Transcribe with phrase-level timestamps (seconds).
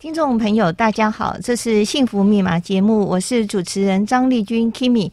[0.00, 5.10] 听众朋友，大家好，这是幸福密码节目，我是主持人张丽君 Kimi。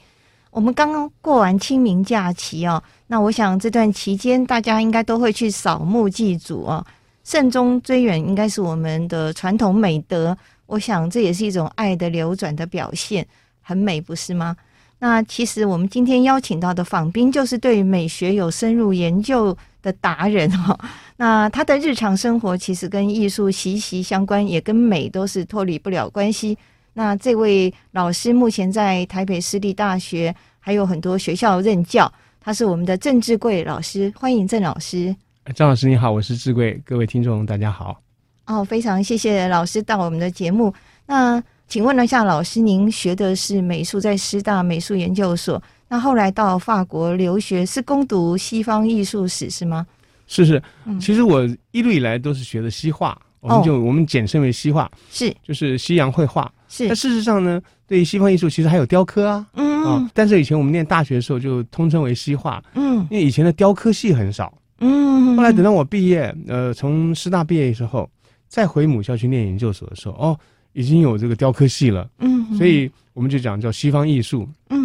[0.49, 6.85] 我们刚刚过完清明假期哦，那我想这段期间大家应该都会去扫墓祭祖哦，
[7.25, 10.37] 慎终追远应该是我们的传统美德，
[10.67, 13.27] 我想这也是一种爱的流转的表现，
[13.61, 14.55] 很美，不是吗？
[14.99, 19.55] 那其实我们今天邀请到的访宾就是对美学有深入研究
[19.87, 20.77] 的达人哈。
[21.15, 26.57] 那他的日常生活其实跟艺术息息相关，也跟美都是脱离不了关系。
[26.93, 32.11] 那这位老师目前在台北私立大学还有很多学校任教，
[32.41, 35.15] 他是我们的郑志贵老师，欢迎郑老师。
[35.55, 38.01] 张老师你好，我是志贵，各位听众大家好。
[38.45, 40.73] 哦，非常谢谢老师到我们的节目。
[41.05, 45.61] 那请问了一下老师，您学的是美术，在师大美术研究所。
[45.89, 49.85] 那后来到法国留学，是攻读西方艺术史是吗？
[50.27, 50.61] 是是，
[50.99, 56.51] 其实我一路以来都是学的西画，嗯、我们就、哦、我们简称为西画，是就是西洋绘画。
[56.67, 56.87] 是。
[56.87, 59.47] 但事实上呢，对于西方艺术，其实还有雕刻啊。
[59.53, 60.11] 嗯啊。
[60.13, 62.61] 但是以前我们念大学的时候，就通称为西画。
[62.75, 63.07] 嗯。
[63.09, 64.53] 因为以前的雕刻系很少。
[64.79, 65.37] 嗯。
[65.37, 68.09] 后来等到我毕业，呃，从师大毕业的时候，
[68.49, 70.39] 再回母校去念研究所的时候，哦。
[70.73, 74.76] 已经有这个雕刻系了，嗯，所以我们就讲叫西方艺术，嗯，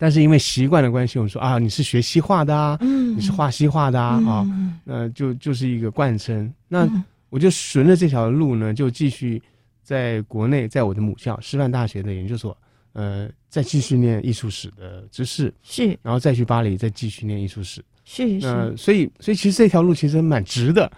[0.00, 4.46] 但是因为习惯的关系，我们说啊，你是学西画的啊，嗯，你是画西画的啊，啊，
[4.82, 6.50] 那就就是一个惯称。
[6.68, 6.88] 那
[7.28, 9.40] 我就顺着这条路呢，就继续
[9.82, 12.56] 在国内，在我的母校师范大学的研究所，
[12.94, 20.90] 呃，再继续念艺术史的知识，是，然后再去巴黎再继续念艺术史，是，那所以所以其实这条路其实蛮直的。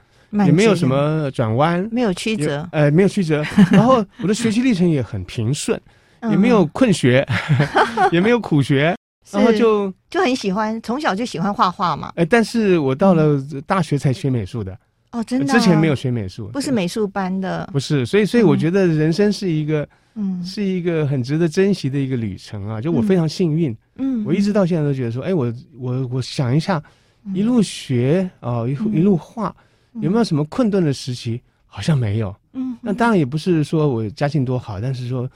[0.47, 3.44] 也没有什么转弯，没有曲折，呃，没有曲折。
[3.70, 5.78] 然后我的学习历程也很平顺，
[6.31, 7.27] 也没有困学，
[8.12, 8.95] 也没有苦学，
[9.31, 12.12] 然后就就很喜欢，从小就喜欢画画嘛。
[12.17, 14.77] 哎，但是我到了大学才学美术的。
[15.12, 18.06] 哦，真的，之前没有学美术，不是美术班的，不是。
[18.06, 22.81] 所以，所以我觉得人生是一个，嗯，是一个很值得珍惜的一个旅程啊。
[22.81, 26.83] 就我非常幸运，嗯，我一直到现在都觉得说，哎，我我我想一下，
[27.34, 29.54] 一路学啊，一一路画。
[30.00, 31.39] 有没有什么困顿的时期？
[31.66, 32.34] 好像没有。
[32.54, 35.31] 嗯，那当然也不是说我家境多好，但是说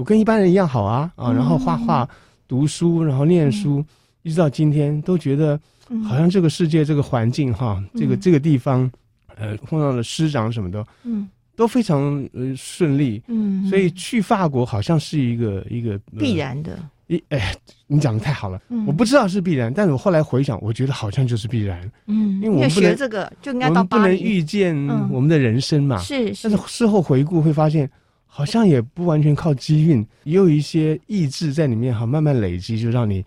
[0.00, 1.30] 我跟一般人一样好啊啊！
[1.30, 2.08] 然后画画、
[2.48, 3.84] 读书，然后念书，
[4.22, 5.60] 一直到今天，都觉得
[6.08, 8.90] 好像这个世界、这个环境哈，这个这个地方，
[9.36, 13.22] 呃，碰到了师长什么的，嗯，都非常呃顺利。
[13.26, 16.78] 嗯，所以去法国好像是一个一个必然的。
[17.08, 17.54] 一哎，
[17.86, 21.78] 你讲的太好了，嗯、我不知道是必然，但是我后来回想，我觉得好像就是必然。
[22.06, 24.74] 嗯，因为我们不能这个就应该到巴黎，不能预见
[25.10, 25.98] 我们的人生嘛。
[25.98, 27.90] 是、嗯，但是事后回顾会发现，
[28.32, 33.24] 好像也不完全靠机运，也有一些意志在里面哈，慢慢累积，就让你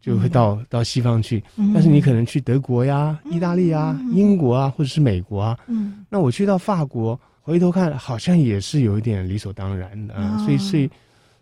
[0.00, 1.42] 就会到、嗯、到西方去。
[1.56, 5.58] 嗯、但是你可能去德国呀、意大利啊、嗯、英国啊，或者是美国啊。
[5.66, 10.14] 嗯，那我去到法国，回头看好像也是有一点理所当然的。
[10.16, 10.88] 嗯、所以，所以。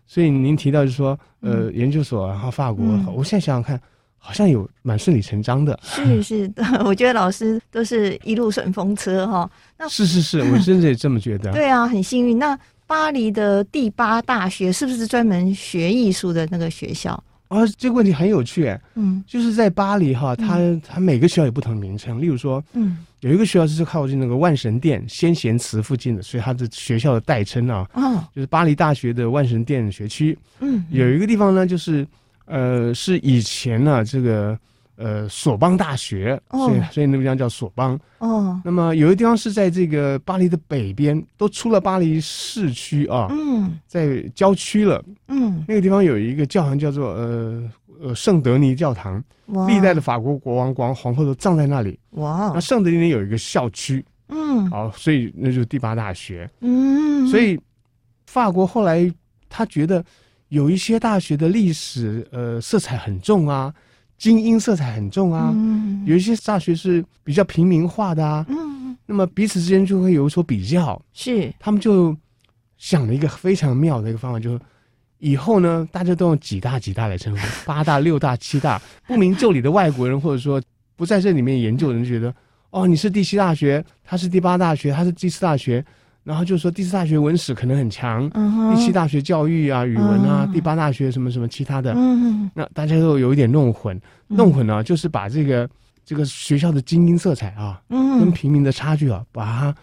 [0.07, 3.81] 所以您提到就是说，呃，研究所然后法国，嗯、我现在想想看，
[4.19, 5.79] 好像有蛮顺理成章的。
[5.81, 9.49] 是是的， 我觉得老师都是一路顺风车哈。
[9.79, 11.51] 那是是是，我真的也这么觉得。
[11.51, 12.37] 对啊，很幸运。
[12.37, 12.55] 那
[12.87, 17.11] 巴黎的第八大学是不是专门学艺术的那个学校？
[17.47, 20.57] 啊，这个问题很有趣哎，嗯，就是在巴黎哈，它
[20.87, 32.05] 它每个学校有不同的名称，例如说，嗯，有一个学校是靠近那个万神殿先贤祠附近的，所以它的学校的代称啊，哦，就是巴黎大学的万神殿学区，嗯，有一个地方呢，就是
[32.45, 34.57] 呃，是以前呢这个。
[34.97, 37.99] 呃，索邦大学，所以所以那个地方叫索邦。
[38.19, 57.59] 哦，那么有一个地方是在这个巴黎的北边，都出了巴黎市区啊，嗯，在郊区了，嗯，那个地方有一个教堂叫做呃呃圣德尼教堂，哇，历代的法国国王、国王、皇后都葬在那里，哇，那圣德尼有一个校区，嗯，好，所以那就是第八大学，嗯，所以
[58.27, 59.11] 法国后来
[59.49, 60.01] 他觉得
[60.47, 63.73] 有一些大学的历史呃色彩很重啊。
[64.17, 72.15] 精英色彩很重啊，嗯、有一些大学是比较平民化的啊，嗯，那么彼此之间就会有所比较，是，他们就
[72.77, 74.59] 想了一个非常妙的一个方法，就是
[75.19, 80.61] 以后呢，大家都用几大几大来称呼， 八大、六大、七大，不明就里的外国人或者说
[80.95, 82.33] 不在这里面研究的人觉得，
[82.69, 85.85] 哦，你是第七大学，他是第八大学，他是第四大学。
[86.25, 91.93] 然后就说第四大学文史可能很强，嗯、第七大学教育啊、语文啊，嗯、第八大学什么什么其他的，
[92.53, 93.95] 那大家都有一点弄混，
[94.29, 95.69] 嗯、弄混呢、啊，就是把这个
[96.03, 99.75] 这个学校的精英色彩啊，嗯、跟平民的差距啊，把它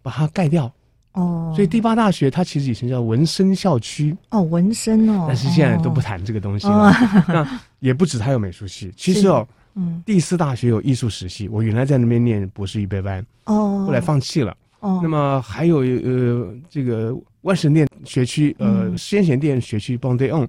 [0.00, 0.72] 把它盖掉。
[1.12, 4.16] 哦，所以第八大学它其实以前叫文生校区。
[4.30, 6.88] 哦，文生哦，但是现在都不谈这个东西了。
[6.88, 14.56] 哦、那也不止它有美术系， 其实哦，嗯，第四大学有艺术史系，我原来在那边念博士预备班，哦，后来放弃了。
[14.82, 20.46] 哦，那么还有呃这个万神殿学区，呃先贤殿学区 Bondéon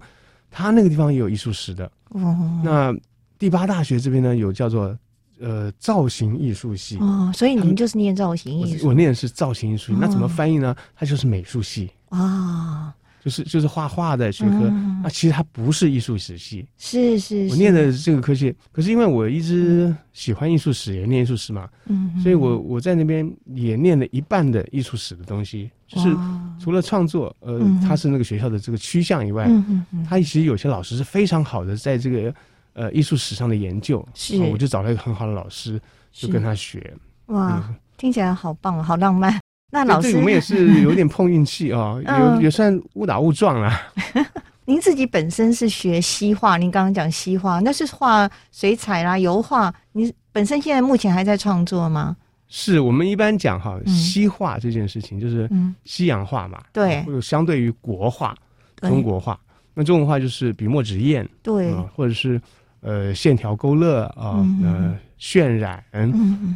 [0.50, 1.85] 它那个地方也有艺术史的。
[2.09, 2.95] 哦，那
[3.38, 4.97] 第八大学这边呢，有叫做
[5.39, 6.97] 呃造型艺术系。
[6.97, 8.85] 哦，所以您就是念造型艺术。
[8.85, 10.75] 我，我念的是造型艺术系，哦，那怎么翻译呢？
[10.95, 11.91] 它就是美术系。
[12.09, 12.94] 啊，哦。
[13.23, 14.67] 就是就是画画的学科，
[15.01, 17.51] 啊、其实它不是艺术史系，是是，是。
[17.51, 26.13] 我念的这个科系，可是因为我一直喜欢艺术史，也念艺术史嘛，嗯，所以我我在那边也念了一半的艺术史的东西，就是
[26.59, 29.49] 除了创作，呃，它是那个学校的这个趋向以外，
[30.05, 32.35] 它其实有些老师是非常好的，在这个
[32.73, 35.79] 呃艺术史上的研究，是，我就找了一个很好的老师，
[36.11, 36.93] 就跟他学，
[37.27, 39.43] 哇，嗯、听起来好棒，好浪漫。
[39.73, 41.97] 那老师，我们也是有点碰运气啊，
[42.35, 43.81] 有也算误打误撞啦。
[44.65, 49.73] 您自己本身是学西画，您刚刚讲西画，那是画水彩啦、油画。
[49.93, 52.15] 您本身现在目前还在创作吗？
[52.47, 55.49] 是我们一般讲哈，西画这件事情就是
[55.85, 58.35] 西洋画嘛，对，或者相对于国画、
[58.79, 59.39] 中国画，
[59.73, 62.39] 那中国画就是笔墨纸砚，对，或者是
[62.81, 65.83] 呃线条勾勒啊，呃渲染、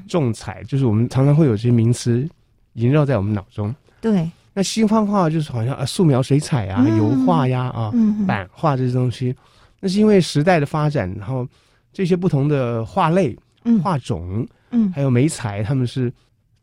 [0.07, 2.29] 重彩，就是我们常常会有这些名词。
[2.77, 3.73] 萦绕在我们脑中。
[3.99, 9.35] 对，那西方画就是好像啊，素描、水彩啊，嗯、油画呀，啊，嗯、版画这些东西，
[9.79, 11.47] 那是因为时代的发展，然后
[11.91, 13.35] 这些不同的画类、
[13.83, 16.13] 画种，嗯，还有媒材，他们是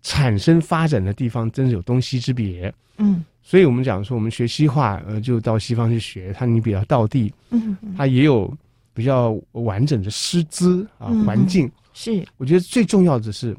[0.03, 2.73] 产生发展的地方，真是有东西之别。
[2.99, 8.53] 嗯，所以我们讲说，我们学西画，呃，就到西方去学，它你比较道地，嗯，它也有
[8.93, 11.71] 比较完整的师资啊，环境。
[11.93, 13.57] 是，我觉得最重要的是，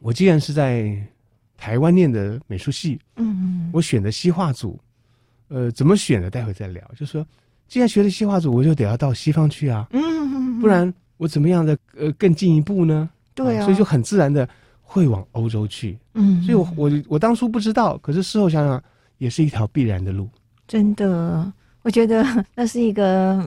[0.00, 1.00] 我既然是在。
[1.58, 4.78] 台湾念的美术系，嗯嗯，我选的西画组，
[5.48, 6.30] 呃，怎么选的？
[6.30, 6.82] 待会再聊。
[6.96, 7.26] 就是说，
[7.66, 13.10] 既然学了西画组，我就得要到西方去啊，嗯嗯，不然我怎么样的呃更进一步呢？
[13.34, 14.48] 对啊，所以就很自然的
[14.80, 18.82] 会往欧洲去，嗯，所以我我我当初不知道，可是事后想想，
[19.18, 20.28] 也是一条必然的路。
[20.66, 21.52] 真的，
[21.88, 22.22] 我觉得
[22.54, 23.42] 那是一个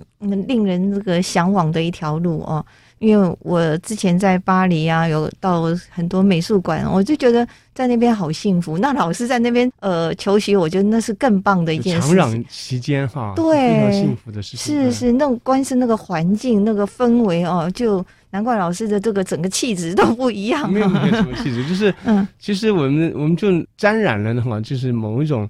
[0.48, 2.66] 令人这个向往的一条路哦。
[2.98, 8.80] 因为我之前在巴黎啊，有到很多美术馆，我就觉得在那边好幸福。
[8.80, 12.16] 那老师在那边呃求学，我觉得那是更棒的一件事。
[12.16, 14.76] 长期期间哈，对，非常幸福的事情。
[14.76, 20.72] 是是，那种光是那个环境、那个氛围哦，就难怪老师的这个整个气质都不一样。
[20.72, 23.48] 没有没有什么气质，就是 嗯，其实我们我们就
[23.78, 25.50] 沾染了的话，就是某一种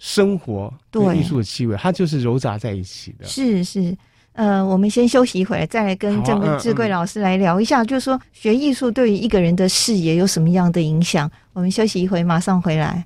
[0.00, 3.24] 生活对艺术的气味，它就是揉杂在一起的。
[3.24, 3.96] 是是。
[4.32, 11.30] 呃，我们先休息一会儿，再来跟这位智贵老师来聊一下，啊嗯、就是说学艺术对于一个人的视野有什么样的影响？
[11.52, 13.04] 我们休息一会儿，马上回来。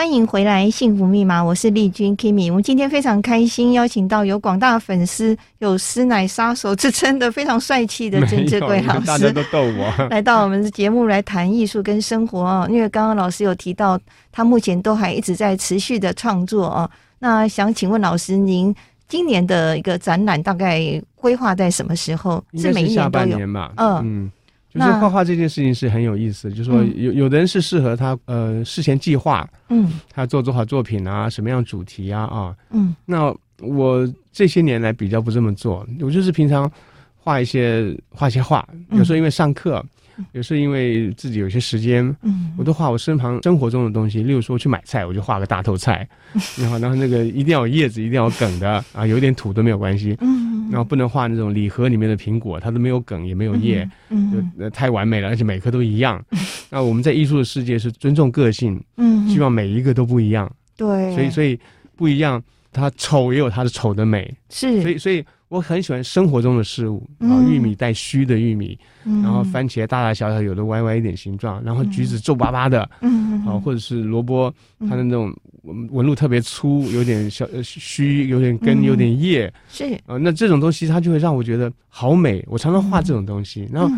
[0.00, 2.48] 欢迎回来，《幸福密码》，我是丽君 Kimi。
[2.48, 12.66] 我们今天非常开心，邀请到有广大粉丝、有“师奶杀手”之称的非常帅气的曾志贵老师，大家都逗我， 来到我们的节目来谈艺术跟生活啊。
[12.70, 14.00] 因为刚刚老师有提到，
[14.32, 16.90] 他目前都还一直在持续的创作啊。
[17.18, 18.74] 那想请问老师，您？
[19.06, 20.80] 今年的一个展览大概
[21.16, 22.42] 规划在什么时候？
[22.56, 23.38] 是每一年都有。
[23.40, 24.30] 嗯嗯，
[24.72, 36.70] 就是画画这件事情是很有意思，就是说有有的人是适合他呃事前计划，嗯，他做多少作品啊，什么样主题啊啊，嗯，那我这些年来比较不这么做，我就是平常
[37.16, 39.84] 画一些画一些画，有时候因为上课。
[40.32, 44.22] 有时候因为自己有些时间，嗯，我都画我身旁生活中的东西。
[44.22, 46.06] 例如说去买菜，我就画个大头菜，
[46.58, 56.22] 然后然后那个一定要有叶子，一定要有梗的啊，有点土都没有关系，嗯，然后不能画那种礼盒里面的苹果，它都没有梗也没有叶，嗯，就太完美了，而且每颗都一样。
[56.70, 61.58] 那我们在艺术的世界是尊重个性，嗯，希望每一个都不一样，对，所以所以
[61.96, 65.24] 不一样，它丑也有它的丑的美，是，所以所以。
[65.50, 74.54] 我很喜欢生活中的事物，然后玉米带须的玉米，嗯、然后番茄大大小小，有的歪歪一点形状，然后橘子皱巴巴的，嗯，啊，或者是萝卜，
[74.88, 79.92] 它的那种纹纹路特别粗， 有点小须，有点根，有点叶，是。
[80.06, 82.44] 啊，那这种东西它就会让我觉得好美。
[82.46, 83.92] 我常常画这种东西，然后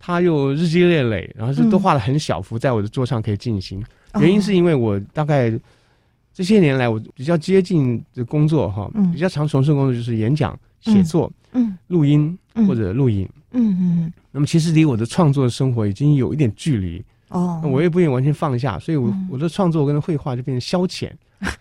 [0.00, 3.80] 它又日积月累，然后是都画得很小幅，在我的桌上可以进行。
[4.18, 5.52] 原因是因为我大概
[6.34, 10.58] 这些年来我比较接近的工作哈，比较常从事工作就是演讲。
[10.80, 21.10] 写作，嗯，录音或者录影，嗯嗯，那么其实离我的创作生活已经有一点距离哦，那我也不愿意完全放下，所以我我的创作跟绘画就变成消遣，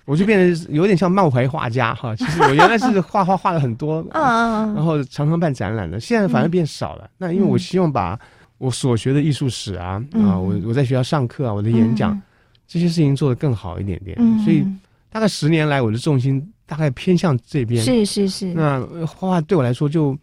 [0.06, 2.16] 我就变得有点像冒牌画家哈。
[2.16, 7.10] 其实我原来是画画画了很多，嗯，然后常常办展览的，现在反而变少了。
[7.18, 8.20] 那因为我希望把
[8.58, 12.20] 我所学的艺术史啊啊，我我在学校上课啊，我的演讲
[12.68, 14.66] 这些事情做得更好一点点，所以
[15.10, 16.46] 大概十年来我的重心。
[16.70, 18.54] 大概偏向这边，是是是。
[18.54, 20.16] 那画画对我来说就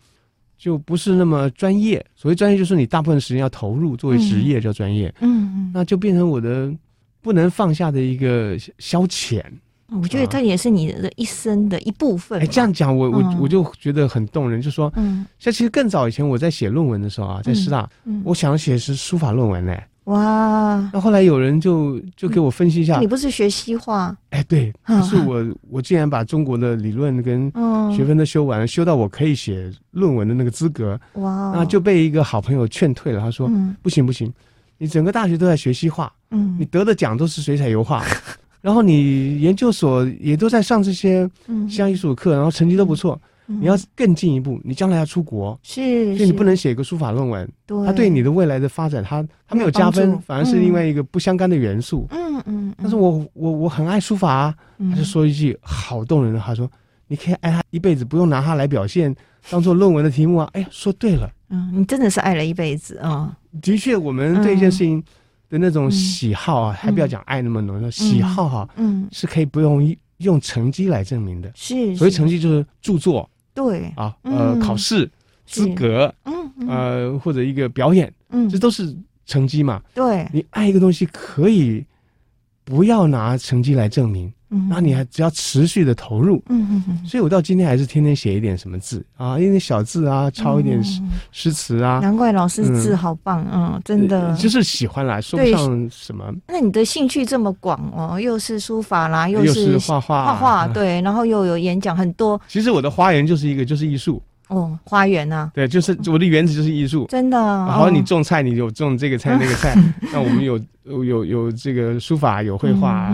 [0.57, 1.97] 就不是那么专业。
[2.15, 5.13] 所谓专业，就是你大部分时间要投入作为职业叫专业。
[5.23, 6.73] 嗯嗯，那就变成我的
[7.21, 9.43] 不能放下的一个消遣。
[9.89, 12.41] 我觉得它也是你的一生的一部分。
[12.41, 17.91] 哎，这样讲我我我就觉得很动人，就说，嗯，像其实更早以前我在写论文的时候啊，在师大，
[18.23, 19.77] 我想写是书法论文呢。
[20.07, 20.89] 哇！
[20.93, 24.17] 那后来有人就就给我分析一下，你不是学西化？
[24.31, 27.51] 哎，对，可是我我竟然把中国的理论跟
[27.95, 30.99] 学分都修完了，修到我可以写论文的那个资格。
[31.15, 31.53] 哇！
[31.55, 33.21] 那就被一个好朋友劝退了。
[33.21, 33.51] 他说
[33.83, 34.33] ：“不行不行，
[34.79, 38.05] 你整个大学都在学西化，嗯，你得的奖都是水彩油画。
[38.63, 41.29] ”然后你研究所也都在上这些
[41.69, 43.21] 西洋艺术课，然后成绩都不错。
[43.47, 47.49] 你要更进一步，你将来要出国，是，所以你不能写一个书法论文。
[47.65, 52.07] 对，它对你的未来的发展，它它没有加分，反而是另外一个不相干的元素。
[52.11, 52.75] 嗯嗯。
[52.79, 54.55] 但是我我我很爱书法啊，
[54.91, 56.71] 他就说一句好动人的话，说
[57.07, 59.15] 你可以爱他一辈子，不用拿它来表现，
[59.51, 60.49] 当做论文的题目啊。
[60.53, 63.37] 哎，说对了，嗯，你真的是爱了一辈子啊。
[63.63, 65.03] 的确，我们对一件事情。
[65.49, 71.49] 的那种喜好啊，还不要讲爱那么浓的喜好哈，嗯，是可以不用用成绩来证明的。
[71.55, 75.11] 是，所以成绩就是著作，对啊，呃，考试
[75.47, 78.95] 资格，嗯，呃，或者一个表演，嗯，这都是
[79.25, 79.83] 成绩嘛。
[79.95, 81.85] 对，你爱一个东西可以
[82.65, 84.31] 不要拿成绩来证明。
[84.51, 91.99] 嗯，那你还只要持续的投入，嗯嗯嗯，所以我到今天还是天天写一点什么字啊，一点小字啊，抄一点诗诗词啊。
[92.01, 96.33] 难怪老师字好棒，嗯，真的就是喜欢啦，说不上什么。
[96.47, 102.41] 那你的兴趣这么广哦，又是书法啦，又是画画，画画对，然后又有演讲很多。
[102.47, 104.23] 其实我的花园就是一个就是艺术。
[104.49, 107.37] 哦，花园呐，对，就是我的园子就是艺术，真的。
[107.37, 109.75] 然后你种菜，你有种这个菜那个菜。
[110.13, 113.13] 那我们有有有这个书法，有绘画，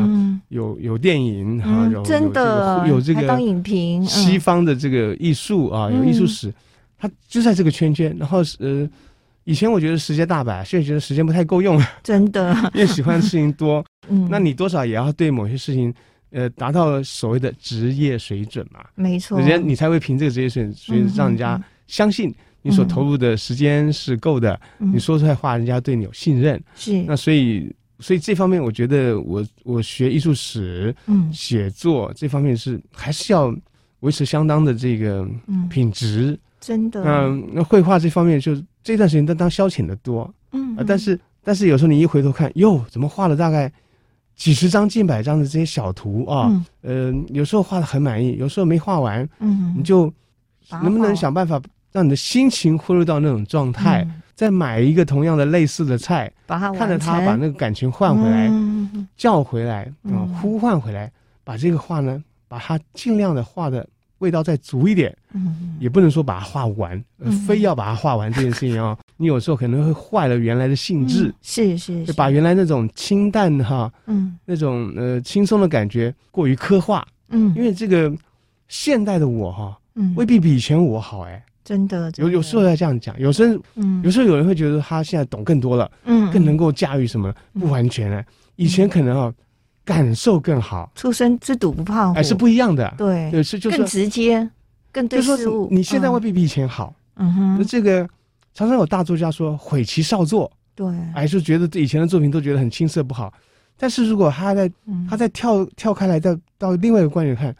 [0.49, 4.05] 有有电影啊，真的有这个当影评。
[4.05, 6.53] 西方的这个艺术啊，有艺术史，
[6.99, 8.15] 它就在这个圈圈。
[8.19, 8.87] 然后呃，
[9.45, 13.83] 以前我觉得时间大把，现在觉得时间不太够用，真的， 因为喜欢的事情多。
[14.11, 15.95] 嗯，那你多少也要对某些事情。
[16.33, 26.59] 呃，达到所谓的职业水准嘛，没错，人家你才会凭这个职业水准，所以让人家相信你所投入的时间是够的，你说出来话，人家对你有信任。
[26.75, 33.55] 是，那所以，所以这方面，我觉得我我学艺术史，嗯，写作这方面是还是要
[34.01, 35.29] 维持相当的这个
[35.69, 36.39] 品质。
[36.61, 43.71] 真的，嗯，那绘画这方面，就这段时间都当消遣的多，嗯，但是但是有时候你一回头看，哟，怎么画了大概。
[44.43, 46.51] 几十张、近百张的这些小图啊，
[46.83, 50.13] 嗯，呃，有时候画得很满意，有时候没画完，嗯，你就
[50.83, 58.51] 能不能想办法让你的心情恢复到那种状态，再买一个同样的类似的菜，把它看着它把那个感情换回来，
[59.17, 61.13] 叫回来啊，呼唤回来，
[61.45, 63.87] 把这个画呢，把它尽量的画的。
[64.23, 67.03] 味道再足一点，嗯，也不能说把它画完，
[67.45, 72.13] 非要把它画完这件事情啊， 你有时候可能会坏了原来的性质，是是，是。
[72.13, 78.11] 把原来那种清淡哈，嗯，那种呃轻松的感觉过于刻画，嗯，因为这个
[78.69, 88.25] 现代的我哈，嗯，未必比以前我好哎，真的，有有时候要这样讲，有时候，嗯，有时候有人会觉得他现在懂更多了，嗯，更能够驾驭什么，不完全哎，
[88.55, 89.35] 以前可能啊。
[89.85, 92.95] 感受更好，出生之犊不怕虎，哎，是不一样的。
[92.97, 94.49] 对，对，是就是更直接，
[94.93, 95.69] 更对事物。
[95.71, 96.95] 你现在未必比以前好。
[97.17, 98.09] 嗯哼，那这个
[98.55, 103.33] 常常有大作家说毁其少作，对，还是觉得以前的作品都觉得很青涩不好。
[103.77, 104.71] 但是如果他在
[105.11, 107.55] 他在跳跳开来，到到另外一个观点看，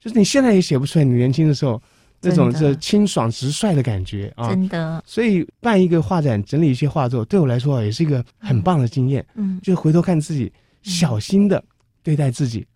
[0.00, 1.80] 就是你现在也写不出来你年轻的时候
[2.20, 4.48] 那种这清爽直率的感觉啊。
[4.48, 5.02] 真的。
[5.06, 9.24] 所以办一个画展，整理一些画作，对我来说也是一个很棒的经验。
[9.36, 10.52] 嗯，就是回头看自己。
[10.82, 11.62] 小心的
[12.02, 12.66] 对待自己，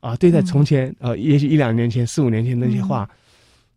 [0.00, 3.08] 啊，对待从前，呃，也许一两年前、四五年前那些画，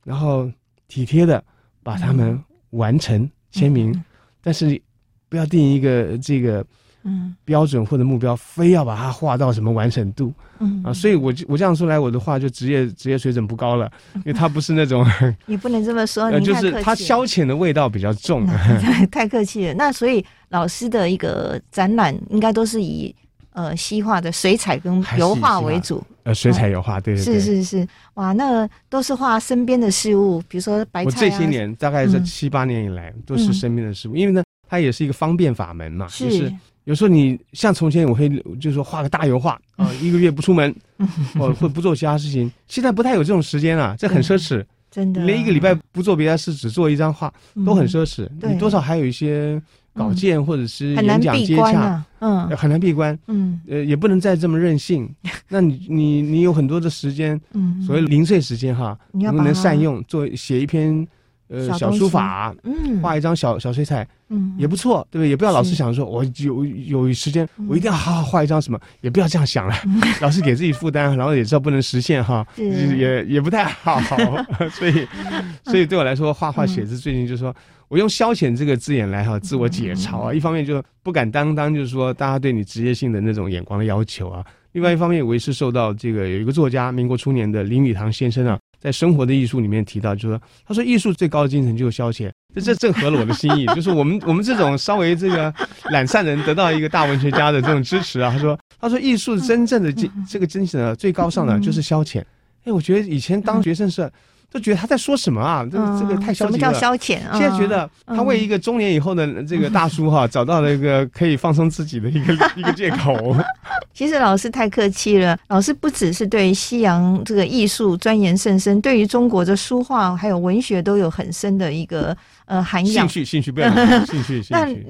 [0.04, 0.50] 然后
[0.88, 1.44] 体贴的
[1.84, 3.94] 把它们完成签名，
[4.42, 4.82] 但是
[5.28, 6.66] 不要定一个这个
[7.04, 7.36] 嗯。
[7.44, 10.82] 标准或者目标，非要把它画到什么完成度，嗯。
[10.86, 15.06] 啊，所以我我这样说来，我的画就职业职业水准不高了，因为他不是那种，
[15.46, 18.48] 你不能这么说，你就是他消遣的味道比较重，
[19.12, 19.74] 太客气了。
[19.74, 23.14] 那所以老师的一个展览应该都是以。
[23.54, 26.04] 呃，西画的水彩跟油画为主。
[26.24, 27.40] 呃，水彩油画，对对对。
[27.40, 31.06] 是是是，哇，那都是画身边的事物，比如说白菜。
[31.06, 36.08] 我这些年大概这七八年以来，都是身边的事物，因为呢，它也是一个方便法门嘛。
[36.08, 36.54] 是。
[36.86, 38.28] 有时候你像从前，我会
[38.60, 40.74] 就是说画个大油画 啊，一个月不出门，
[41.40, 42.52] 或会不做其他事情。
[42.68, 44.64] 现在不太有这种时间了，这很奢侈。
[44.90, 45.24] 真的。
[45.26, 47.34] 连一个礼拜不做别的事，只做一张画，
[47.66, 48.28] 都很奢侈。
[48.42, 49.62] 你多少还有一些。
[49.94, 55.10] 稿件或者是演讲接洽，嗯，很难闭关，嗯，呃，也不能再这么任性。
[55.50, 61.08] 那你你你有很多的时间，嗯，所谓零碎时间哈，你能不能善用做写一篇
[61.54, 65.30] 呃小书法，嗯，画一张小小水彩，嗯，也不错，对不对？
[65.30, 69.76] 也不要老是想说，我有有时间，我一定要好好画一张什么，也不要这样想了，
[70.20, 74.00] 老是给自己负担，然后也知道不能实现哈，也也不太好，
[74.74, 75.08] 所以
[75.66, 77.56] 所以对我来说，画画写字最近就是说。
[77.90, 84.42] 我用消遣这个字眼来哈自我解嘲啊，一方面就不敢担当，就是说大家对你职业性的那种眼光的要求啊；
[84.72, 95.54] 另外一方面，我也是受到这个有一个作家，民国初年的林语堂先生啊，在《生活的艺术》里面提到，就是说他说艺术最高的精神就是消遣，这这正合了我的心意，就是我们我们这种稍微这个
[95.92, 98.30] 懒散人得到一个大文学家的这种支持啊。
[98.30, 102.22] 他说他说艺术真正的精这个精神啊，最高尚的就是消遣。
[102.66, 104.12] 哎，我觉得以前当学生是。
[104.54, 105.66] 都觉得他在说什么啊？
[105.70, 106.60] 这这个太消极了。
[106.60, 107.20] 什么叫消遣？
[107.34, 113.36] 现在觉得他为一个中年以后的这个大叔哈，找到了一个可以放松自己的一个 一个借口。
[113.94, 123.08] 其实老师太客气了，老师不只是对西洋这个艺术钻研甚深，对于中国的书画还有文学都有很深的一个呃涵养。
[123.08, 123.70] 兴趣，兴趣，不要
[124.06, 124.48] 兴趣，兴趣。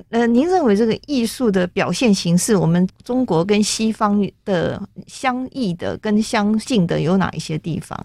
[0.10, 7.98] 那呃，您认为这个艺术的表现形式，我们中国跟西方的相异的跟相近的有哪一些地方？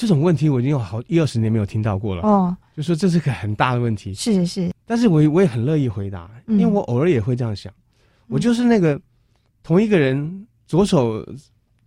[0.00, 2.22] 这种问题我已经有好一二十年没有听到过了。
[2.22, 7.70] 哦，就说这是个很大的问题，是是，但是我我也很乐意回答，因为我偶尔也会这样想，
[8.26, 8.98] 我就是那个
[9.62, 11.22] 同一个人左手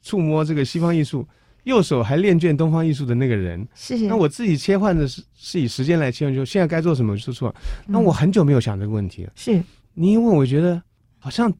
[0.03, 1.27] 触摸这个西方艺术，
[1.63, 3.97] 右手还练卷东方艺术的那个人，是。
[3.97, 7.51] 是那我自己切换的是是以时间来切换，就现在该做什么就做。
[7.87, 9.59] 那我很久没有想这个问题了，是。
[9.95, 10.79] 你一问，我觉得
[11.17, 11.51] 好像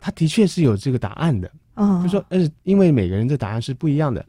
[0.00, 4.24] 他的确是有这个答案的，哦，就说呃，因为每个人的答案是不一样的。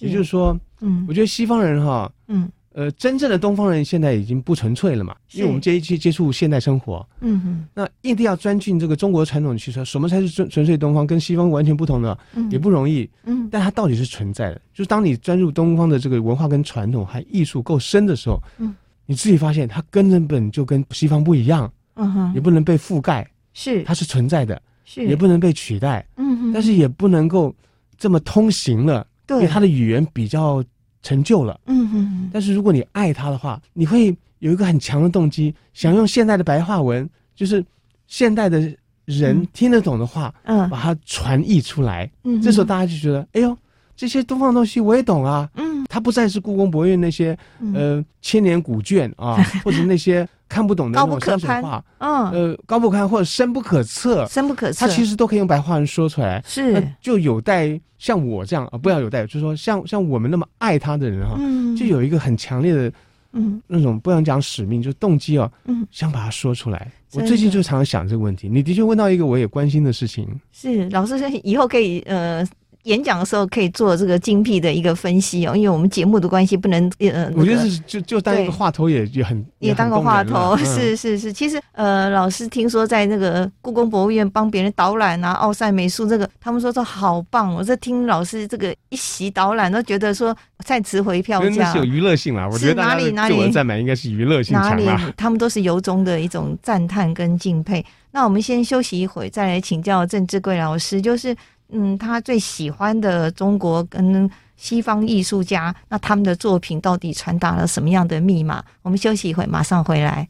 [0.00, 18.74] 也就是说，嗯，我觉得西方人哈，嗯，呃，真正的东方人现在已经不纯粹了嘛，因为我们接接接触现代生活，嗯哼，那一定要钻进这个中国传统汽车什么才是纯纯粹东方，跟西方完全不同的，嗯，也不容易，嗯，但它到底是存在的，就是当你钻入东方的这个文化跟传统还艺术够深的时候，嗯，
[19.06, 27.52] 你自己发现它根本就跟西方不一样，嗯哼，也不能被覆盖，是，它是存在的，是，也不能被取代，嗯哼，但是也不能够
[27.96, 29.04] 这么通行了。
[29.28, 30.64] 对，因为他的语言比较
[31.02, 37.64] 陈旧了，嗯嗯，但是如果你爱他的话，你会有一个很强的动机，想用现代的白话文，就是
[38.06, 38.74] 现代的
[39.04, 43.56] 人听得懂的话，嗯，把它传译出来，嗯，这时候大家就觉得，哎呦，
[43.98, 47.36] 这些东方东西我也懂啊，嗯，它不再是故宫博物院那些
[47.74, 49.34] 呃千年古卷啊，
[49.64, 50.26] 或者那些。
[50.50, 62.90] 看不懂的那种山水画，嗯，呃，高不可攀或者深不可测，深不可测，他其实都可以用白话文说出来，是，就有待像我这样啊，不要有待，就是说像像我们那么爱它的人哈，嗯，就有一个很强烈的，
[63.34, 66.90] 嗯，那种不想讲使命，就动机哦，嗯，想把它说出来。
[67.12, 72.42] 我最近就常常想这个问题，你的确问到一个我也关心的事情，是老师说以后可以呃。
[72.88, 81.30] 演讲的时候可以做这个精辟的一个分析哦，因为我们节目的关系不能呃，我觉得是就就当一个话头也也很也当个话头， 是是是。
[81.30, 87.54] 其实呃，老师听说在那个故宫博物院帮别人导览啊，奥赛美术这个，他们说这好棒。
[87.54, 91.64] 我在听老师这个一席导览，都觉得说再值回票价。
[91.66, 97.84] 那是有娱乐性啦，我觉得哪里哪里赞美应该是娱乐性强哪里他们都是由衷的一种赞叹跟敬佩。
[98.12, 101.36] 那我们先休息一会，再来请教郑志贵老师，就是。
[101.70, 108.64] 嗯，他最喜欢的中国跟西方艺术家，那他们的作品到底传达了什么样的密码？
[108.82, 110.26] 我们休息一会，马上回来。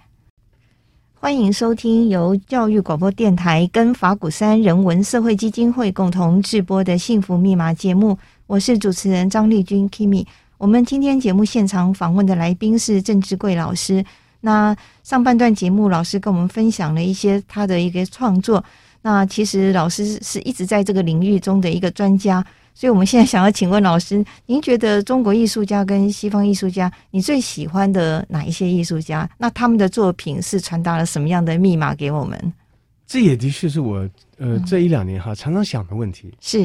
[1.15, 10.27] 欢迎收听由教育广播电台跟法鼓山人文社会基金会共同制播的《幸福密码》节目，我是主持人张丽君 Kimi。
[10.59, 14.05] 我们今天节目现场访问的来宾是郑志贵老师。
[14.41, 18.63] 那上半段节目，老师跟我们分享了一些他的一个创作。
[19.03, 29.29] 那其实老师是一直在这个领域中的一个专家，所以我们现在想要请问老师，您觉得中国艺术家跟西方艺术家，你最喜欢的哪一些艺术家？
[29.39, 32.53] 那他们的作品是传达了什么样的密码给我们？
[33.07, 36.61] 这也的确是我呃这一两年哈常常想的问题，是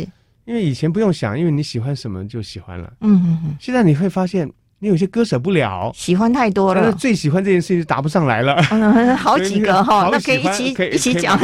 [0.46, 4.52] 因为以前不用想，因为你喜欢什么就喜欢了，嗯嗯嗯，现在你会发现。
[4.84, 6.92] 你有些割舍不了，喜欢太多了。
[6.92, 8.62] 最喜欢这件事情就答不上来了。
[8.70, 11.40] 嗯， 好几个 哈，那可以一起一起讲。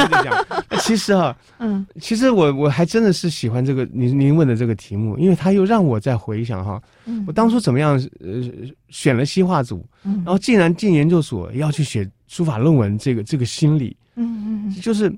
[0.82, 6.82] 其实哈， 嗯，其实我我还真的是喜欢这个您您问的这个题目，因为他又让我再回想哈，
[7.25, 8.43] 我当初怎么样呃
[8.89, 15.10] 选了西画组，然后竟然进研究所要去写书法论文，这个这个心理，嗯嗯，就是。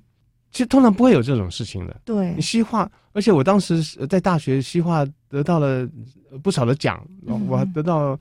[0.52, 1.96] 其实通常不会有这种事情的。
[2.04, 5.88] 对，你西化，而且我当时在大学西化得到了
[6.44, 8.20] 不少的奖，嗯、我还得到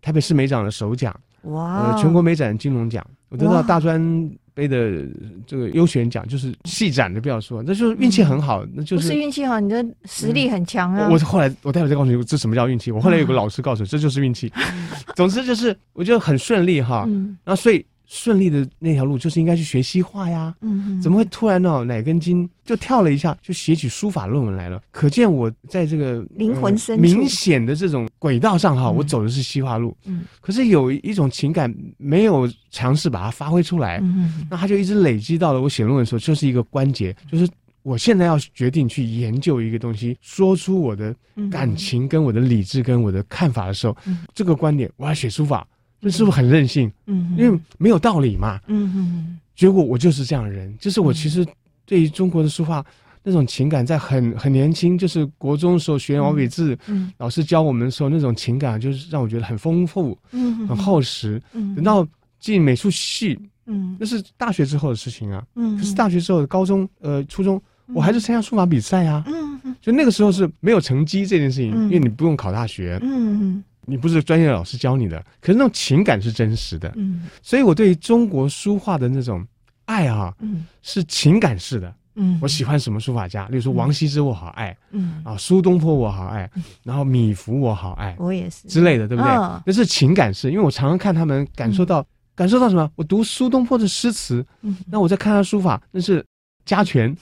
[0.00, 5.04] 台北市美展的首奖，哇，呃，全国美展金龙奖，我得到大专杯的
[5.46, 11.08] 这个优选奖，就是细展的不要说，那就是运气很好，嗯、那就是不是运气好，你的实力很强啊。
[11.08, 12.90] 嗯、我后来我待会再告诉你，这什么叫运气？
[12.92, 14.52] 我后来有个老师告诉我，这就是运气。
[15.16, 17.84] 总之就是我觉得很顺利哈，嗯，然后所以。
[18.06, 21.82] 顺利的那条路就是应该去学西画呀，嗯，怎么会突然呢？
[21.84, 24.80] 哪根筋就跳了一下，就写起书法论文来了？
[24.90, 27.02] 可见我在这个灵魂深处。
[27.02, 37.48] 明显的这种轨道上哈，我走的是西画路，嗯，可是有一种情感没有尝试把它发挥出来，嗯，那它就一直累积到了我写论文的时候，就是一个关节，就是
[37.82, 41.14] 我现在要决定去研究一个东西，说出我的
[41.50, 43.96] 感情跟我的理智跟我的看法的时候，
[44.34, 45.66] 这个观点我要写书法。
[46.04, 46.92] 那是不是很任性？
[47.06, 48.60] 嗯，因为没有道理嘛。
[48.66, 49.38] 嗯嗯。
[49.56, 51.46] 结果我就是这样的人，就是我其实
[51.86, 52.84] 对于中国的书画
[53.22, 61.40] 那种情感，在很很年轻，就是国中的时候学毛笔字，嗯，老师教我们的时候那种情感，就是让我觉得很丰富，嗯，很厚实。
[61.52, 61.74] 嗯。
[61.74, 62.06] 等到
[62.38, 65.42] 进美术系，嗯，那是大学之后的事情啊。
[65.54, 65.78] 嗯。
[65.78, 67.62] 可是大学之后，高中、呃，初中，
[67.94, 69.22] 我还是参加书法比赛啊。
[69.26, 69.76] 嗯嗯。
[69.80, 72.98] 就那个时候是没有成绩这件事情，因为你不用考大学。
[73.02, 73.64] 嗯嗯。
[73.86, 76.92] 你不是专业的老师教你的，可是那种情感是真实的。
[76.96, 79.46] 嗯，所以我对中国书画的那种
[79.84, 81.94] 爱啊，嗯，是情感式的。
[82.16, 84.76] 嗯，我喜欢什么书法家，例如说王羲之，我好爱。
[84.92, 86.48] 嗯，啊，苏东坡我好爱，
[86.82, 89.32] 然后米芾我好爱，我也是之类的，对不对？
[89.66, 92.90] 那是情感式，因为我常常看他们，感受到感受到什么？
[92.94, 96.24] 我读苏东坡的诗词，嗯，那我在看他书法，那是
[96.64, 97.14] 家权，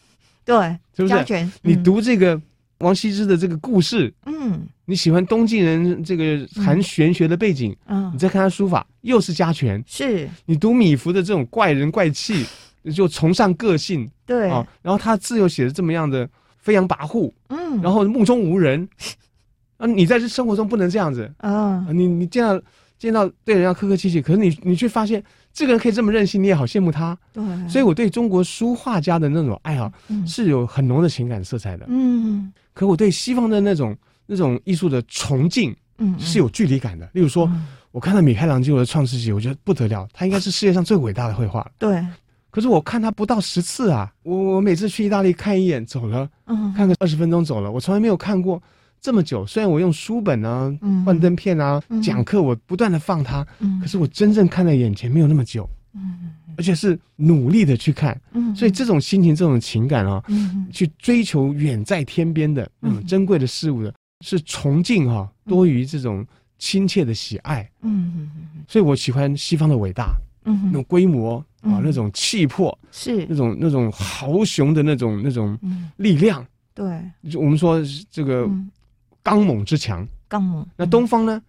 [0.45, 0.55] 对，
[0.95, 1.09] 是不是？
[1.09, 2.41] 家权，你读这个。
[2.79, 10.29] 王羲之的这个故事，嗯，你喜欢东晋人这个含玄学的背景，嗯，你再看他书法，又是家权，是。
[10.45, 12.45] 你读米芾的这种怪人怪气，
[12.95, 14.51] 就崇尚个性，对。
[14.51, 18.89] 啊，然后他字又写的这么样的飞扬跋扈，嗯，然后目中无人，
[19.79, 22.61] 啊，你在这生活中不能这样子，啊，你你见到
[22.99, 25.23] 见到对人要客客气气，可是你你却发现。
[25.55, 27.15] 这个人可以这么任性，你也好羡慕他。
[27.31, 29.93] 对，所以我对中国书画家的那种爱好
[30.27, 31.85] 是有很浓的情感色彩的。
[31.91, 33.95] 嗯，可我对西方的那种
[34.33, 37.07] 那种艺术的崇敬，嗯，是有距离感的。
[37.13, 37.47] 例如说，
[37.91, 41.71] 我看到米开朗基罗的《创世纪》，我觉得不得了，他应该是世界上最伟大的绘画。
[41.79, 42.03] 对，
[42.51, 48.63] 可是我看他不到十次啊，我我每次去意大利看一眼走了，嗯，看个二十分钟走了，我从来没有看过。
[49.03, 50.73] 这么久，虽然我用书本啊、
[51.05, 63.93] 幻灯片啊、嗯、讲课，我不断的放它，嗯、可是我真正看在眼前没有那么久，嗯、而且是努力的去看，嗯、所以这种心情、这种情感啊，嗯、去追求远在天边的那种珍贵的事物的，
[64.23, 66.27] 是崇敬哈、啊，多于这种
[66.59, 68.31] 亲切的喜爱，嗯、
[68.67, 73.27] 所以我喜欢西方的伟大，嗯、那种规模啊，那种气魄，是。
[73.29, 75.59] 那种那种豪雄的那种那种
[75.97, 78.45] 力量，对，就我们说这个。
[78.45, 78.71] 嗯。
[79.25, 80.67] 刚猛之强，刚猛。
[80.77, 81.41] 那东方呢？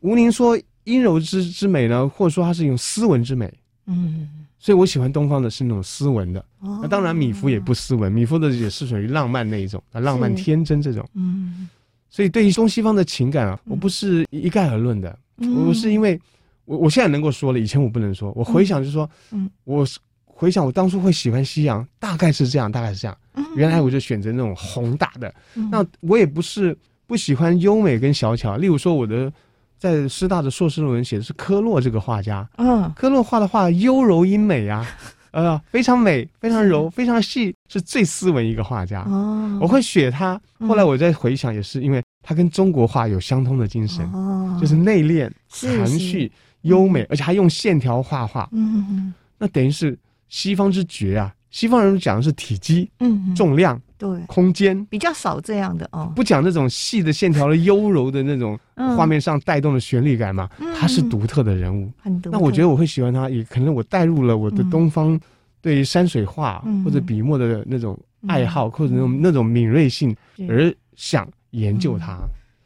[0.00, 3.48] 吴宁说阴柔之之美呢，或者说它是一种斯文之美。
[3.86, 6.44] 嗯，所以我喜欢东方的是那种斯文的。
[6.58, 11.08] 哦，那当然米芾也不斯文，米芾的也是属于浪漫那一种，啊，浪漫天真这种。
[11.14, 11.68] 嗯，
[12.10, 15.18] 所以对于中西方的情感啊，我不是一概而论的。
[15.66, 16.20] 我是因为
[16.64, 18.32] 我我现在能够说了，以前我不能说。
[18.36, 19.86] 我回想就是说，嗯，我
[20.24, 23.16] 回想我当初会喜欢西洋，大概是这样，大概是这样。
[23.56, 25.34] 原来我就选择那种宏大的。
[25.70, 26.76] 那我也不是。
[27.08, 29.32] 不喜欢优美跟小巧，例如说我的
[29.78, 34.86] 在师大的硕士论文写的是科洛这个画家，嗯，科洛画的画优柔英美呀，
[35.30, 39.02] 呃，非常美，非常柔，非常细，是最斯文一个画家。
[39.02, 40.40] 哦，我会选他。
[40.60, 46.30] 后来我再回想，也是因为他跟中国画有相通的精神，哦，就是内敛、含蓄、
[46.62, 48.48] 优美，而且还用线条画画。
[48.52, 49.96] 嗯嗯，那等于是
[50.28, 51.32] 西方之绝啊！
[51.50, 53.80] 西方人讲的是体积，嗯，重量。
[53.98, 54.82] 对，空间。
[54.86, 58.58] 比较少这样的哦，不讲那种细的线条的优柔的那种
[58.96, 62.38] 画面上带动的旋律感嘛，他是独特的人物，很独特。
[62.38, 65.18] 那我觉得我会喜欢他，也可能我带入了我的东方
[65.60, 70.16] 对山水画或者笔墨的那种爱好，或者那种那种敏锐性，
[70.48, 72.16] 而想研究它。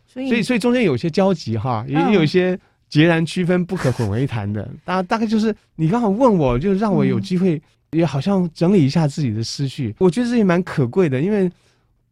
[0.07, 2.59] 所以，所以中间有些交集哈，也有一些
[2.91, 4.69] 截然区分、不可混为一谈的。
[4.85, 7.61] 大大概就是你刚好问我，就让我有机会。
[7.93, 11.51] 也好像整理一下自己的思绪，我觉得这也蛮可贵的，因为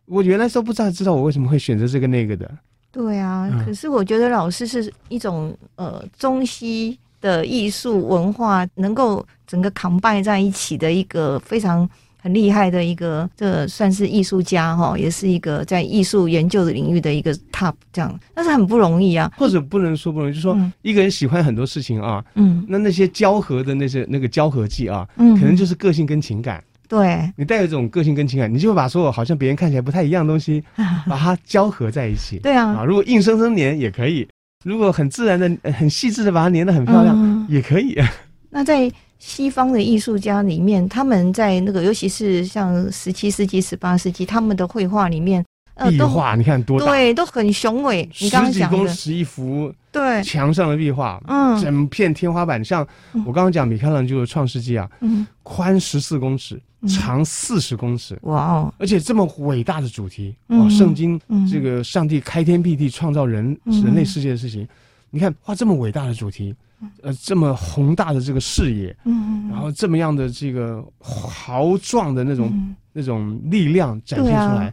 [0.06, 2.50] 我原来都不知道知道我为什么会选择这个那个的。
[2.92, 11.88] 对啊，嗯、可是我觉得老师是一种呃中西的艺术文化能够整个 combine 在一起的一个非常。
[12.22, 19.30] 很厉害的一个，这、算是艺术家哈，也是一个在艺术研究的领域的一个 top 这样，但是很不容易啊。
[19.36, 26.62] 或者不能说不容易，就是说一个人喜欢很多事情啊，嗯，那那些交合的那些那个交合剂啊，嗯，可能就是个性跟情感。
[26.88, 30.62] 对，你带有这种个性跟情感，你就会把所有好像别人看起来不太一样的东西，
[31.08, 32.38] 把它交合在一起。
[32.40, 34.28] 对啊，啊，如果硬生生粘也可以，
[34.64, 37.96] 如果很自然的、很细致的把它粘得很漂亮，嗯、也可以。
[38.50, 38.90] 那在。
[39.20, 48.08] 西方的艺术家里面，他们在那个，尤其是像十七世纪、十八世纪，他们的绘画里面，呃壁画你看多大，对，都很雄伟。
[48.18, 48.76] 你刚刚讲的。
[48.78, 52.84] 十几公尺一幅，对，墙上的壁画，嗯，整片天花板上，
[53.26, 64.66] 我刚刚讲米开朗基罗创世纪啊，嗯，宽十四公尺，长四十公尺，哇哦，而且这么伟大的主题，哇，圣经这个上帝开天辟地创造人人类世界的事情，
[65.10, 66.54] 你看画这么伟大的主题。
[67.02, 74.72] 呃，这么宏大的这个视野，嗯，然后这么样的这个豪壮的那种、嗯、那种力量展现出来，啊、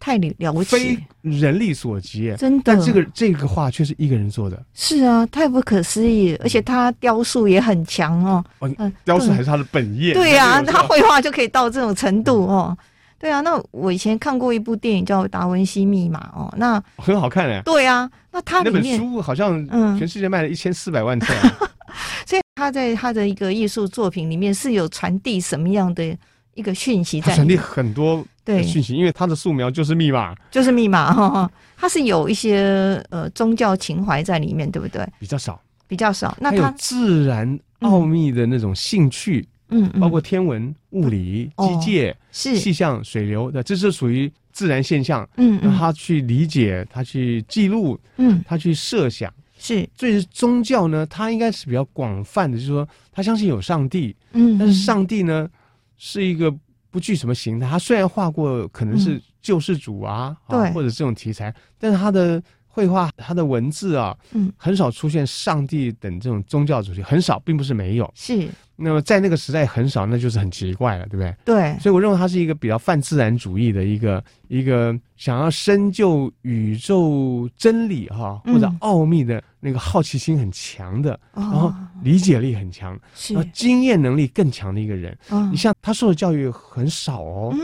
[0.00, 2.62] 太了不起，非人力所及，真的。
[2.64, 12.76] 但这个这个画却是一个人做的，是啊，太不可思议，而且他雕塑也很强哦，哦，雕塑还是他的本业，对呀、啊，他绘画就可以到这种程度哦。
[13.24, 17.62] 对啊，那我以前看过一部电影叫《达文西密码》哦，那很好看哎。
[17.64, 19.66] 对啊，那他那本书好像
[19.98, 21.68] 全世界卖了一千四百万册，啊，嗯、
[22.28, 26.14] 所以他在他的一个艺术作品里面是有传递什么样的
[26.52, 27.34] 一个讯息在？
[27.34, 31.50] 传递很多对讯息，因为他的素描就是密码，就是密码 哈。
[31.78, 35.02] 他是有一些呃宗教情怀在里面，对不对？
[35.18, 35.58] 比较少，
[35.88, 36.36] 比较少。
[36.38, 39.40] 那他有自然奥秘的那种兴趣。
[39.40, 45.28] 嗯嗯，包括天文、物理、机械、是气象、水流的，这是属于自然现象。
[45.36, 49.32] 嗯，让他去理解，他去记录，嗯，他去设想。
[49.58, 54.14] 是，所以宗教呢，它应该是比较广泛的，就是说，他相信有上帝。
[54.32, 55.48] 嗯，但是上帝呢，
[55.96, 56.54] 是一个
[56.90, 57.68] 不具什么形态。
[57.68, 62.42] 他虽然画过可能是救世主啊，对，或者这种题材，但是他的
[62.74, 68.12] 绘画、他的文字啊，嗯，很少出现上帝等这种宗教主题，很少，并不是没有。
[68.16, 68.48] 是。
[68.76, 71.36] 那么在那个时代很少，那就是很奇怪了，对不对？
[71.44, 71.78] 对。
[71.78, 85.16] 所以我认为他是一个比较泛自然主义的一个一个想要深究宇宙真理哈或者奥秘的那个好奇心很强的，然后理解力很强，然后经验能力更强的一个人。
[85.52, 87.54] 你像他受的教育很少哦，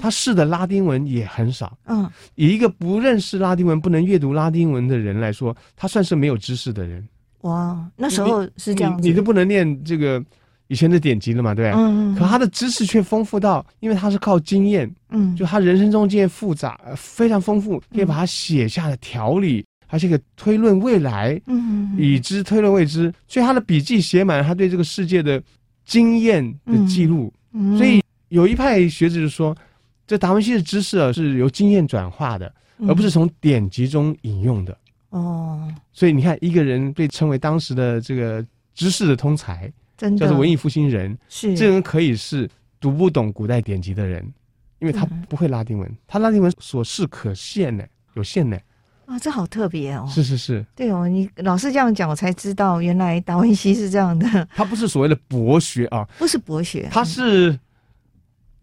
[0.00, 1.76] 他试的拉丁文也很少。
[1.86, 2.08] 嗯。
[2.34, 7.06] 以一个不认识拉丁文、不能阅读拉丁文的人来说，他算是没有知识的人。
[7.42, 10.22] 哇，那时候是这样子，你都不能念这个。
[10.68, 25.42] 以前的典籍了嘛，对，嗯，可他的知识却丰富到，因为他是靠经验，嗯，就他人生中经验复杂，非常丰富，可以把它写下的条理，而且可以推论未来，嗯，已知推论未知，所以他的笔记写满了他对这个世界的
[25.84, 29.52] 经验的记录，嗯，所以有一派学者就说，
[30.10, 32.52] 这达文西的知识啊是由经验转化的，
[32.88, 34.76] 而不是从典籍中引用的，
[35.10, 38.44] 哦，所以你看一个人被称为当时的这个
[38.74, 39.72] 知识的通才。
[39.96, 44.20] 叫做文艺复兴人，是这个人可以是读不懂古代典籍的人，
[44.80, 48.58] 因为他不会拉丁文，他拉丁文所示可限呢，有限呢。
[49.06, 50.08] 啊，这好特别哦！
[50.10, 54.48] 是是是，对哦，你老是这样讲，我才知道原来达文西是这样的。
[54.56, 57.56] 他不是所谓的博学啊，不是博学，他是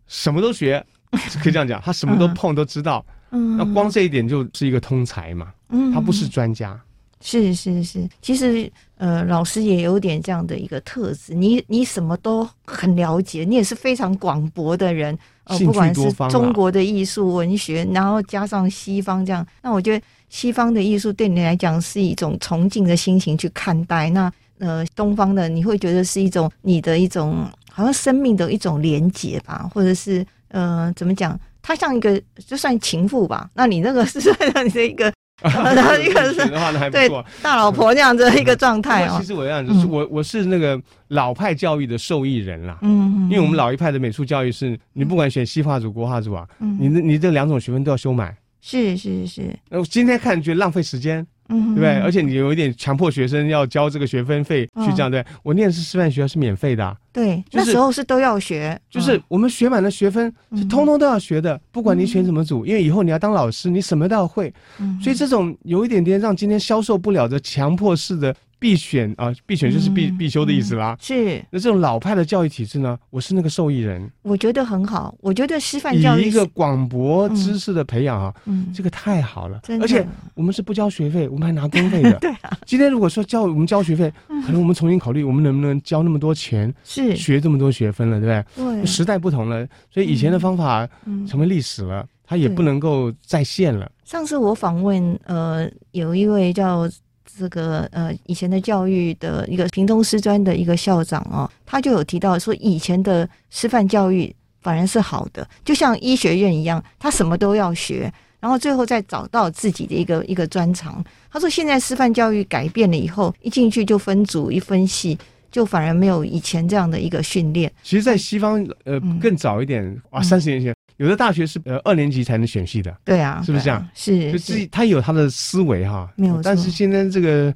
[0.07, 0.86] 什么都学，
[1.41, 3.06] 可以这样讲，他什么都碰都知道。
[3.32, 5.52] 嗯，那光这一点就是一个通才嘛。
[5.70, 6.80] 嗯，他不是专家。
[7.20, 35.12] 是是是，其实呃，老师也有点这样的一个特质，你你什么都很了解，你也是非常广博的人，呃，不管是中国的艺术文学，然后加上西方这样，那我觉得西方的艺术对你来讲是一种崇敬的心情去看待，那呃，东方的你会觉得是一种你的一种好像生命的一种连结吧，或者是呃，怎么讲，他像一个就算情妇吧，那你那个是算你的一个。
[35.43, 36.49] 然后一个是
[36.89, 37.07] 对
[37.43, 39.17] 大老婆那样子的一个状态哦。
[39.19, 42.79] 其实我这样子，我我是那个老派教育的受益人啦。
[42.81, 48.36] 嗯，因为我们老一派的美术教育是，你不管选西画组、国画组啊，你你这两种学分都要修满。
[48.62, 49.55] 是是是。
[49.69, 51.23] 那我今天看觉得浪费时间。
[51.49, 51.99] 嗯，对不对？
[51.99, 55.25] 而且你有一点强迫学生要交这个学分费去这样，对。
[55.43, 56.97] 我念的是师范学校，是免费的。
[57.12, 64.53] 对，那时候是都要学，就是我们学满了学分，是通通都要学的，不管你选什么组，因为以后你要当老师，你什么都要会。
[65.01, 68.36] 所以这种有一点点让今天销售不了的强迫式的。
[68.60, 70.98] 必选啊，必选就是必必修的意思啦。
[71.00, 74.10] 是，那这种老派的教育体制呢，我是那个受益人。
[74.24, 79.62] 我觉得很好，我觉得师范教育以一个广博知识的培养啊，嗯，这个太好了。
[79.80, 82.13] 而且我们是不交学费，我们还拿公费的。
[82.20, 82.58] 对啊。
[82.65, 84.12] 今天如果说交我们交学费，
[84.46, 88.76] 可能我们重新考虑，我们能不能交那么多钱，是学这么多学分了，对不对？
[88.82, 88.86] 对。
[88.86, 90.88] 时代不同了，所以以前的方法
[91.28, 93.91] 成为历史了，它也不能够再现了。
[94.04, 96.89] 上次我访问呃，有一位叫。
[97.38, 111.04] 这个呃，以前的教育的一个屏东师专的一个校长哦，他就有提到说，以前的师范教育反而是好的，就像医学院一样，他什么都要学，然后最后再找到自己的一个一个专长。
[111.32, 115.17] 他说，现在师范教育改变了以后，一进去就分组一分系，
[115.52, 117.71] 就反而没有以前这样的一个训练。
[117.84, 122.95] 其实，在西方，呃，更早一点，嗯、哇，三十年前，有的大学是呃二年级才能选系的。
[123.05, 123.79] 对啊，是不是这样？
[123.79, 126.41] 啊、是，就自己他有他的思维哈，没有。
[126.43, 127.53] 但是现在这个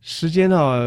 [0.00, 0.78] 时间啊，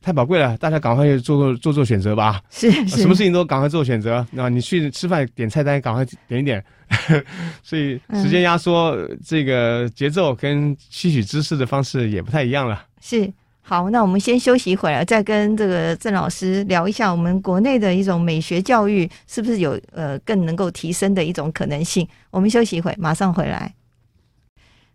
[0.00, 2.40] 太宝贵了，大家赶快做做做做选择吧。
[2.50, 4.26] 是，是，什么事情都赶快做选择。
[4.30, 6.64] 那你去吃饭点菜单，赶快点一点。
[7.62, 12.84] 所以时间压缩，这个节奏跟吸取知识的方式也不太一样了。
[13.00, 13.30] 是。
[13.68, 22.08] 好，那我们先休息一会儿，再跟这个郑老师聊一下，我们国内的一种美学教育是不是有呃更能够提升的一种可能性？
[22.30, 23.70] 我们休息一会儿，马上回来。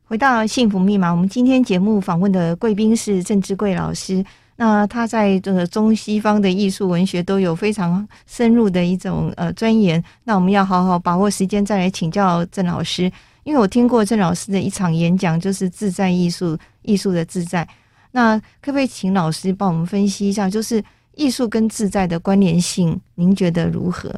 [0.05, 10.03] 回到幸福密码，我们今天节目访问的贵宾是郑志贵老师，那他在这个中西方的艺术文学都有非常深入的一种呃钻研。
[10.23, 13.03] 那我们要好好把握时间，再来请教郑老师，
[13.43, 17.67] 因为我听过郑老师的一场演讲，就是自在艺术，艺术的自在。
[18.15, 20.81] 那可不可以请老师帮我们分析一下，就是
[21.15, 24.13] 艺术跟自在的关联性，您觉得如何？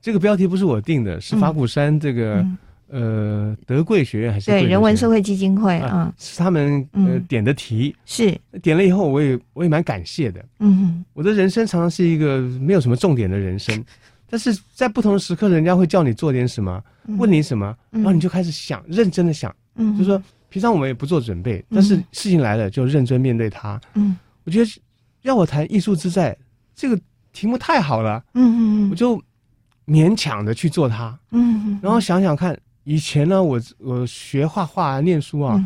[0.00, 8.34] 这个标题不是我定的，是法鼓山这个、嗯、呃德贵学院还是对人文社会基金会啊、嗯，是他们呃点的题，是。
[8.62, 10.42] 点了以后，我也我也蛮感谢的。
[10.60, 13.84] 嗯，我的人生常常是一个没有什么重点的人生，
[14.30, 16.82] 但是在不同的时刻，人家会叫你做点什么，
[17.18, 20.22] 问你什么，然后你就开始想，认真的想，嗯，就是说。
[20.48, 23.80] 平常我们也不做准备，但是事情来了就认真面对它。
[23.94, 24.80] 嗯，我觉得
[25.22, 26.36] 要我谈艺术自在
[26.74, 26.98] 这个
[27.32, 28.24] 题目太好了。
[28.34, 29.22] 嗯嗯，我就
[29.86, 31.18] 勉强的去做它。
[31.30, 35.62] 嗯，然后想想看，以前呢，我我学画画、念书啊，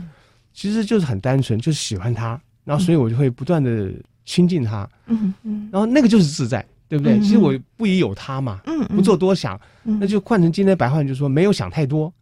[0.53, 3.93] 其实就是很单纯，就是喜欢它，然后所以我就会不断的
[4.25, 4.89] 亲近它。
[5.07, 7.21] 嗯嗯，然后那个就是自在，对不对？
[7.21, 8.61] 其实我不疑有他嘛。
[8.67, 12.13] 嗯，不做多想，那就换成今天白话，就是说没有想太多。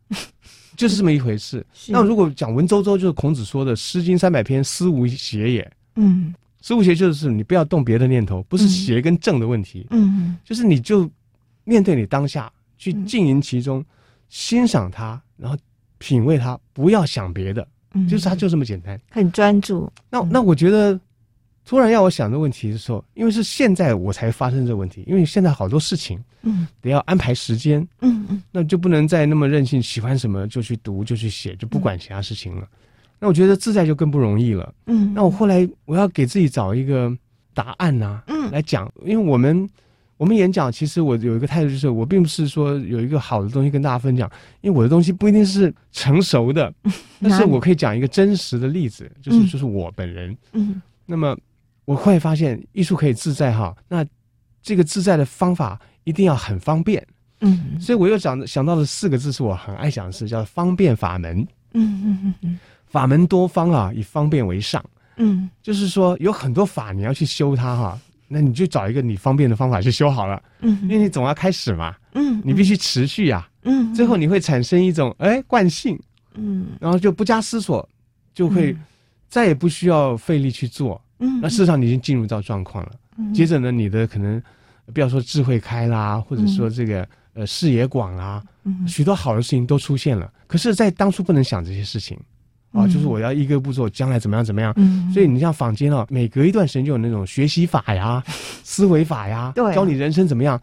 [0.80, 1.64] 就是这么一回事。
[1.88, 5.72] 那如果讲文绉绉，就是孔子说的《诗经》三百篇，思无邪也。
[5.96, 9.86] 嗯，思无邪就是你不要动别的念头，不是邪跟正的问题。
[9.90, 11.06] 嗯，就是你就
[11.64, 13.84] 面对你当下，去浸淫其中，
[14.30, 15.58] 欣赏它，然后
[15.98, 17.68] 品味它，不要想别的。
[17.92, 19.92] 嗯，就是它就这么简单，很专注。
[20.08, 20.98] 那那我觉得。
[21.64, 32.62] 突然要我想这问题的时候，因为是现在我才发生这个问题，因为现在好多事情，嗯，得要安排时间，嗯嗯，那就不能再那么任性，喜欢什么就去读就去写，就不管其他事情了。
[32.62, 32.78] 嗯、
[33.20, 35.12] 那我觉得自在就更不容易了，嗯。
[35.14, 37.16] 那我后来我要给自己找一个
[37.54, 39.68] 答案呐、啊，嗯，来讲，因为我们
[40.16, 44.28] 我们演讲，其实我有一个态度，就是我并不是说有一个好的东西跟大家分享，
[44.62, 46.72] 因为我的东西不一定是成熟的，
[47.22, 51.36] 但是我可以讲一个真实的例子，就是就是我本人，嗯，那么。
[51.90, 54.06] 我会发现艺术可以自在哈，那
[54.62, 57.04] 这个自在的方法一定要很方便，
[57.40, 64.80] 嗯，所以我又想想到了四个字，是我很爱讲的事，叫方便法门，嗯嗯嗯嗯，法门多方啊，以方便为上，
[65.16, 67.98] 嗯，就是说有很多法你要去修它哈，
[68.28, 75.98] 那你就找一个你方便的方法去修好了，嗯，因为你总要开始嘛，嗯，你必须持续呀，嗯，最后你会产生一种哎惯性，
[76.34, 77.88] 嗯，然后就不加思索，
[78.32, 78.76] 就会
[79.28, 81.02] 再也不需要费力去做。
[81.20, 82.92] 嗯，那事实上你已经进入到状况了。
[83.16, 84.42] 嗯，接着呢，你的可能
[84.92, 90.32] 不要说智慧开啦，或者说这个呃视野广啦，嗯，许多好的事情都出现了。
[90.46, 92.18] 可是，在当初不能想这些事情
[92.72, 94.72] 啊，就是我要一个步骤，将来怎么样怎么样。
[94.76, 98.22] 嗯，所以你像坊间啊，每隔一段时间就有那种学习法呀、
[98.64, 100.60] 思维法呀，对，教你人生怎么样。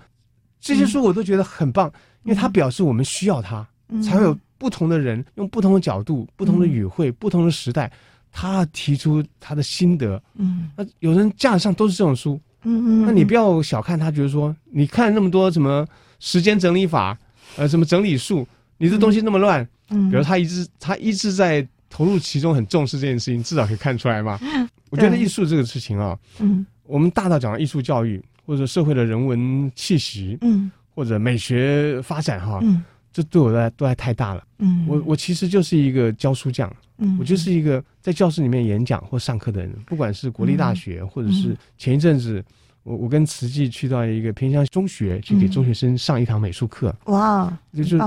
[0.59, 1.91] 这些书我都觉得很棒，
[2.23, 3.65] 因为它表示我们需要它，
[4.03, 7.91] 才会有不同的人用不同的角度、不同的语汇、不同的时代。
[8.31, 15.85] 他提出他的心得，嗯，那有人架子上都是这种书，嗯嗯，那你不要小看他，觉得说你看那么多什么
[16.19, 17.17] 时间整理法，
[17.55, 24.39] 呃，什么整理术，你这东西那么乱，嗯，比如他一直他一直在投入其中，很重视这件事情，至少可以看出来嘛。
[24.89, 32.81] 我觉得艺术这个事情啊，嗯，我们大大讲艺术教育或者社会的人文气息，嗯，或者美学发展哈，嗯，
[33.17, 36.71] 这对我来都还太大了，嗯，我我其实就是一个教书匠。
[36.99, 42.45] 嗯，我就是一个在教室里面演讲或上课的人，不管是国立大学，或者是前一阵子，
[42.83, 46.95] 我我跟慈济去到一个偏乡中学，去给中学生上一堂美术课。
[47.05, 47.99] 哇，就是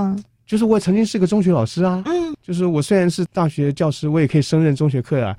[0.45, 5.37] 就是我曾经是个中学老师啊，嗯，就是我虽然是大学教师，我也可以胜任中学课啊，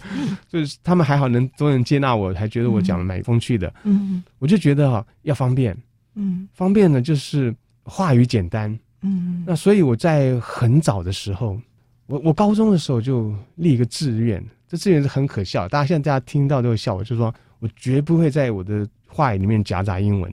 [0.48, 3.72] 就是他们还好能都能接纳我，还觉得我讲的蛮风趣的。
[3.84, 5.74] 嗯，我就觉得哈要方便，
[6.14, 11.56] 嗯，方便呢就是话语简单，嗯，那所以我在很早的时候。
[12.06, 20.30] 我我高中的时候就立一个志愿，这志愿是很可笑，大家现在大家听到都会笑我，就是说我绝不会在我的话语里面夹杂英文，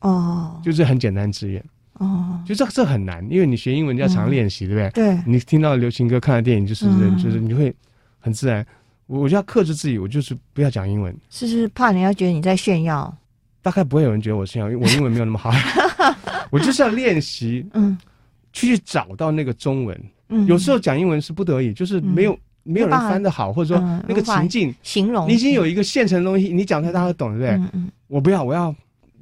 [0.00, 1.62] 哦，就是很简单志愿，
[1.98, 5.14] 哦，就这这很难，因为你学英文要常练习，对不对？
[5.14, 7.70] 对，你听到流行歌、看的电影，就是、嗯、就是你会
[8.18, 8.66] 很自然。
[9.06, 11.14] 我就要克制自己，我就是不要讲英文。
[11.28, 13.14] 是是怕人家觉得你在炫耀？
[13.60, 15.52] 大概不会有人觉得我炫耀，因为我英文没有那么好。
[16.50, 17.96] 我就是要练习，嗯，
[18.52, 20.00] 去找到那个中文。
[20.28, 27.50] 嗯，有时候讲英文是不得已，就是没有、嗯、没有人翻得好，或者说那个情境形容，你已经有一个现成的东西，你讲出来大家都懂，对不对？
[27.50, 27.90] 嗯嗯。
[28.06, 28.74] 我不要，我要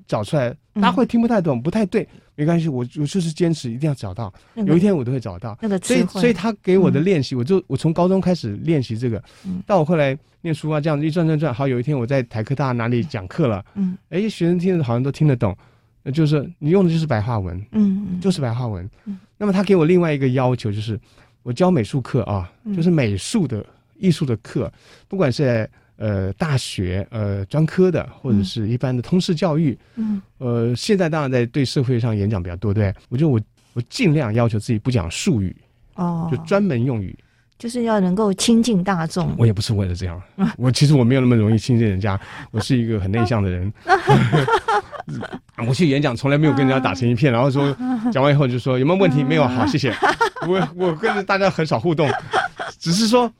[0.07, 2.07] 找出来，大家会听不太懂，不太对。
[2.35, 4.33] 没关系，我我就是坚持，一定要找到。
[4.55, 5.59] 那个、有一天我都会找到。
[5.61, 9.21] 那个所以所以他给我的练习，嗯、我就我从高中开始练习这个。
[9.45, 9.61] 嗯。
[9.67, 13.65] 到我后来念书啊，这样子一转转转，好，有一天我在台科大哪里讲课了。
[13.75, 13.99] 嗯。
[14.11, 15.57] 哎，学生听的好像都听得懂，
[16.09, 17.55] 那就是你用的就是白话文。
[17.73, 18.21] 嗯嗯。
[18.21, 18.89] 就是白话文。
[19.05, 19.19] 嗯。
[19.37, 20.99] 那么他给我另外一个要求，就是
[21.43, 23.63] 我教美术课啊，就是美术的
[23.99, 24.73] 艺术的课，
[25.07, 25.71] 不管是在。
[26.01, 33.41] 呃，大学呃专科的或者是一般的通识教育，嗯，呃，现在当然在对社会上演讲比较多，对，我觉得我
[33.73, 35.57] 我尽量要求自己不讲术语，
[35.97, 37.19] 哦，就专门用语，
[37.59, 39.35] 就是要能够亲近大众。
[39.37, 40.21] 我也不是为了这样，
[40.57, 42.19] 我其实我没有那么容易亲近人家，
[42.51, 43.73] 我是一个很内向的人。
[45.67, 47.77] 我去演讲从来没有跟人家打成一片，然后说
[48.13, 49.25] 讲完以后就说有没有问题？
[49.25, 49.93] 没有，好，谢谢。
[50.47, 52.09] 我我跟大家很少互动，
[52.79, 53.31] 只是说。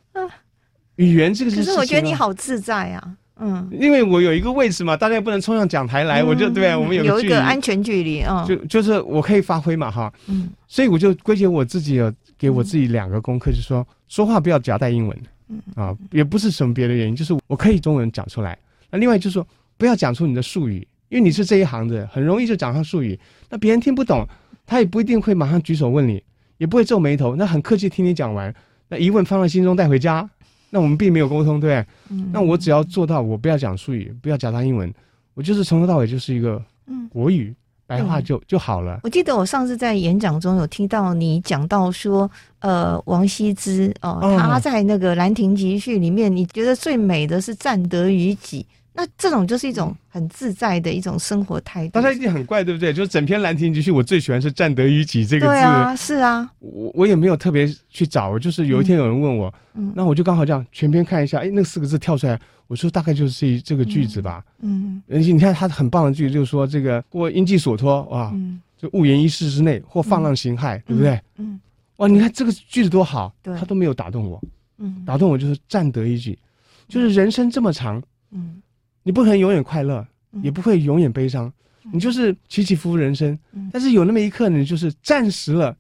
[0.97, 12.01] 语言这个是，可是我觉得你好自在啊，嗯，因为我有一个位置嘛，大家也不能冲上讲台来，嗯、我就对，我们有有一个安全距离啊，就就是我可以发挥嘛，哈，嗯，所以我就归结我自己，
[12.39, 15.19] 给我自己两个功课，就是说说话不要夹带英文，
[15.49, 15.61] 嗯。
[15.75, 18.57] 啊，也不是什么别的原因，就是我可以中文讲出来。
[18.91, 23.19] 那另外就是说不要讲出你的术语，因为你是这一行的，很容易就讲上术语，
[23.51, 24.27] 那别人听不懂，
[24.65, 26.23] 他也不一定会马上举手问你，
[26.57, 28.55] 也不会皱眉头，那很客气听你讲完，
[28.89, 30.29] 那疑问放在心中带回家。
[30.71, 34.93] 那我们并没有沟通，对，嗯，那我只要做到，我不要讲术语，不要夹杂英文，
[35.33, 36.63] 我就是从头到尾就是一个
[37.09, 37.57] 国语、嗯、
[37.89, 39.01] 白话就就好了。
[39.03, 48.67] 我记得我上次在演讲中有听到你讲到说，呃，王羲之哦，他在那个《兰亭集序》里面，你觉得最美的是占得于己。
[48.93, 51.93] 那这种就是一种很自在的一种生活态度。
[51.93, 52.93] 大家一定很怪，对不对？
[52.93, 55.53] 就是整篇《兰亭集序》，我最喜欢是“占得于己”这个字。
[55.53, 56.51] 对啊，是啊。
[56.59, 62.37] 我我也没有特别去找，就是有一天有人问我，嗯，那我就刚好这样全篇看一下，哎，那四个字跳出来，
[62.69, 64.45] 我说大概就是这这个句子吧。
[64.61, 68.33] 嗯，而且你看他很棒的句子，就是说这个或应寄所托，哇，
[68.77, 71.21] 就勿言一室之内，或放浪形骸，对不对？
[71.39, 71.59] 嗯，
[71.97, 74.41] 哇，你看这个句子多好，他都没有打动我。
[74.79, 76.39] 嗯，打动我就是占得一句，
[76.87, 78.01] 就是人生这么长，
[78.31, 78.63] 嗯。
[79.05, 80.07] 你不可能永远快乐，
[80.43, 81.51] 也不会永远悲伤，
[81.85, 83.39] 嗯、你就是起起伏伏人生。
[83.53, 85.75] 嗯、但是有那么一刻，你就是暂时了，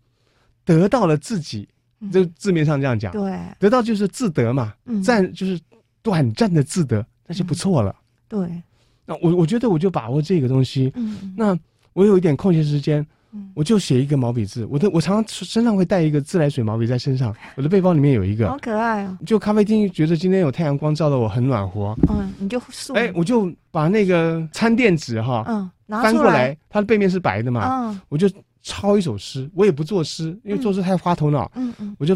[0.64, 1.68] 得到了自己。
[2.10, 4.72] 这、嗯、字面上这样讲，对，得到就是自得嘛，
[5.04, 5.60] 暂、嗯、就是
[6.02, 7.90] 短暂的自得，那就不错了。
[7.90, 8.62] 嗯、对，
[9.06, 10.92] 那我我觉得我就把握这个东西。
[10.94, 11.58] 嗯，那
[11.92, 13.06] 我有一点空闲时间。
[13.54, 19.18] 我就写一个毛笔字，我的我常常身上会带一个自来水毛笔在身上，我的背包里面有一个，好可爱哦。
[19.26, 22.58] 就咖啡厅觉得今天有太阳光照的我很暖和，嗯，你就
[22.94, 28.26] 哎，我就把那个餐垫纸哈，嗯，翻过来，它的背面是白的嘛，嗯，我就
[28.62, 32.14] 抄一首诗，我也不作诗，因为作诗太花头脑，嗯嗯，我就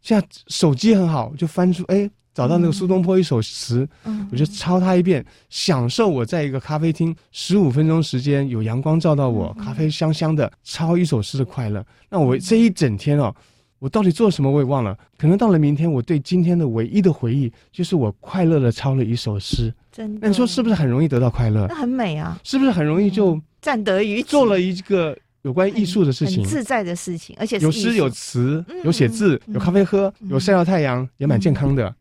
[0.00, 2.10] 现在手机很好，就翻出哎。
[2.40, 11.84] 找到那个苏东坡一首词，嗯、我就抄他一遍，嗯、享受我在一个咖啡厅十五分钟时间，有阳光照到我，嗯、咖啡香香的，抄一首诗的快乐。
[12.08, 13.30] 那我这一整天哦，
[13.78, 14.96] 我到底做了什么我也忘了。
[15.18, 19.70] 可能到了明天，我对今天的唯一的回忆就是我快乐的抄了一首诗。
[19.92, 20.20] 真的？
[20.22, 21.66] 那你说是不是很容易得到快乐？
[21.68, 22.40] 那很美啊！
[22.42, 25.14] 是不是很容易就占得于做了一个？
[25.42, 31.94] 有关艺术的事情，自在的事情，而且有诗有词，有写字，有咖啡喝，有晒到太阳，也蛮健康的。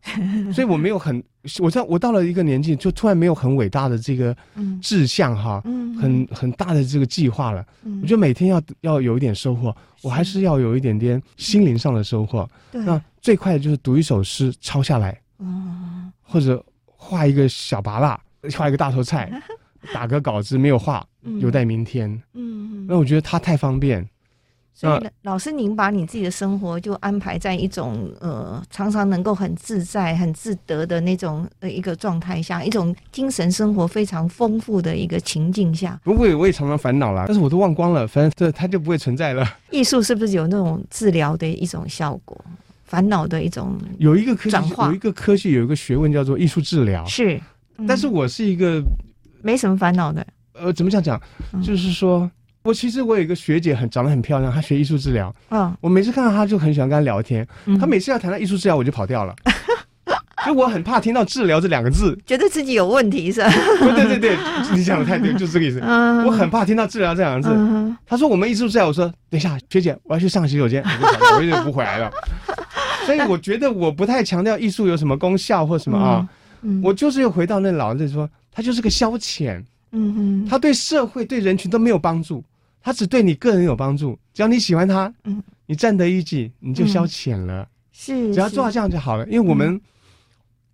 [0.53, 1.23] 所以我没有很，
[1.59, 4.35] 我在我到了一个年纪，就突然没有很伟大的这个
[4.81, 5.61] 志向哈，
[5.99, 7.65] 很很大的这个计划了。
[8.01, 12.49] 我觉得每天要要有一点收获，我还是要有一点点心灵上的收获。
[12.71, 15.17] 那最快的就是读一首诗，抄下来，
[16.21, 18.19] 或者画一个小拔蜡，
[18.57, 19.31] 画一个大头菜。
[19.93, 21.05] 打个稿子没有画，
[21.39, 22.21] 有待明天。
[22.33, 24.07] 嗯，那我觉得他太方便。
[24.71, 35.99] 所以老师，您把你自己的生活就安排在一种呃，常常能够很自在、很自得的那种呃一个状态下，一种精神生活非常丰富的一个情境下。
[36.01, 39.45] 不会，我也常常烦恼啦，但是我都忘光了，反正这它就不会存在了。
[39.69, 42.39] 艺术是不是有那种治疗的一种效果？
[42.85, 47.03] 烦恼的一种有一个科学，有一个科学，有一个学问叫做艺术治疗。
[47.05, 47.37] 是，
[47.85, 48.81] 但是我是一个。
[49.41, 51.19] 没什么烦恼的，呃，怎么讲讲？
[51.53, 52.29] 嗯、就是说，
[52.63, 55.33] 我其实我有一个学姐很，很长得很漂亮，她学艺术治疗。
[55.49, 57.47] 嗯、哦，我每次看到她就很喜欢跟她聊天。
[57.65, 59.33] 嗯、她每次要谈到艺术治疗，我就跑掉了，
[60.45, 63.49] 就我很怕听到“治疗”这两个字，觉得自己有问题是吧？
[63.79, 64.37] 对对对对，
[64.73, 65.79] 你讲的太对，就是这个意思。
[65.83, 67.49] 嗯、我很怕听到“治疗”这两个字。
[68.05, 70.83] 她、嗯、说我们艺术治疗，我说等一下，学姐，我要去上洗手间，
[71.37, 72.09] 我就不回来了。
[73.05, 76.27] 所以我觉得我不太强调艺术有什么功效或什么啊，
[76.61, 82.43] 嗯，我就是又回到那老是说，它就是个消遣，嗯哼，它对社会对人群都没有帮助，
[82.81, 89.79] 它只对你个人有帮助，只要你喜欢它，嗯，你占得一己，你就消遣了，是，只要做到这样就好了，因为我们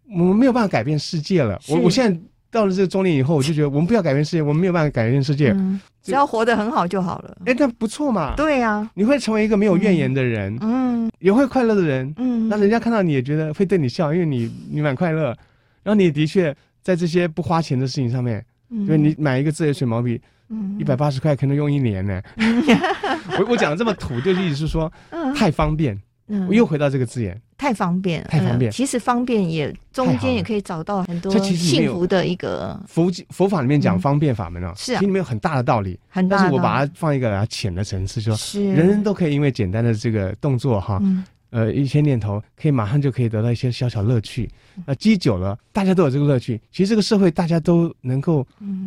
[0.09, 2.19] 我们没有办法改变世界了，我我现在。
[2.51, 7.37] 到了这个中年以后，我就觉得我们不要改变世界，我们没有办法改变世界，嗯、只要活得很好就好了。
[7.45, 8.33] 哎，那不错嘛。
[8.37, 15.35] 对呀、啊，你会成为一个没有怨言的人，嗯，也会快乐的人，嗯，那人家看到你也觉得会对你笑，因为你你蛮快乐，
[15.83, 16.55] 然后你的确
[16.85, 22.21] 在这些不花钱的事情上面，因为、嗯、你买一个自来水毛笔，嗯，一百八十块可能用一年呢。
[22.37, 22.63] 嗯、
[23.41, 24.91] 我我讲的这么土，就是意思是说
[25.35, 25.99] 太方便。
[26.27, 28.71] 嗯，我又回到这个字眼，太方便，太方便。
[28.71, 36.37] 其实方便也中间也可以找到很多幸福的一个佛佛法里面讲方便法门啊，是啊，其实里面有很大的道理，很大。
[36.37, 38.63] 但是我把它放一个浅的层次，说是。
[38.73, 40.99] 人人都可以因为简单的这个动作哈，
[41.49, 44.49] 呃，一些念头可以马上就可以得到一些小小乐趣。
[44.85, 46.59] 那积久了，大家都有这个乐趣。
[46.71, 48.45] 其实这个社会大家都能够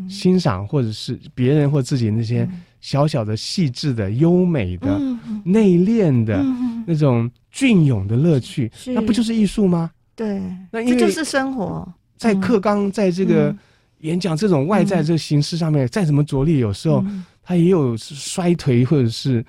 [0.08, 2.48] 欣赏，或者是别人或自己那些。
[2.80, 9.90] 小小的、细致的、优美的、嗯、内敛的、嗯、那种隽永的乐趣，那不就是艺术吗？
[10.14, 10.40] 对，
[10.70, 11.92] 那这就是生活。
[12.16, 13.52] 在课纲，在这个
[14.02, 17.04] 演讲这种外在这个形式上面，嗯、再怎么着力，有时候
[17.42, 19.44] 它也有衰颓或者是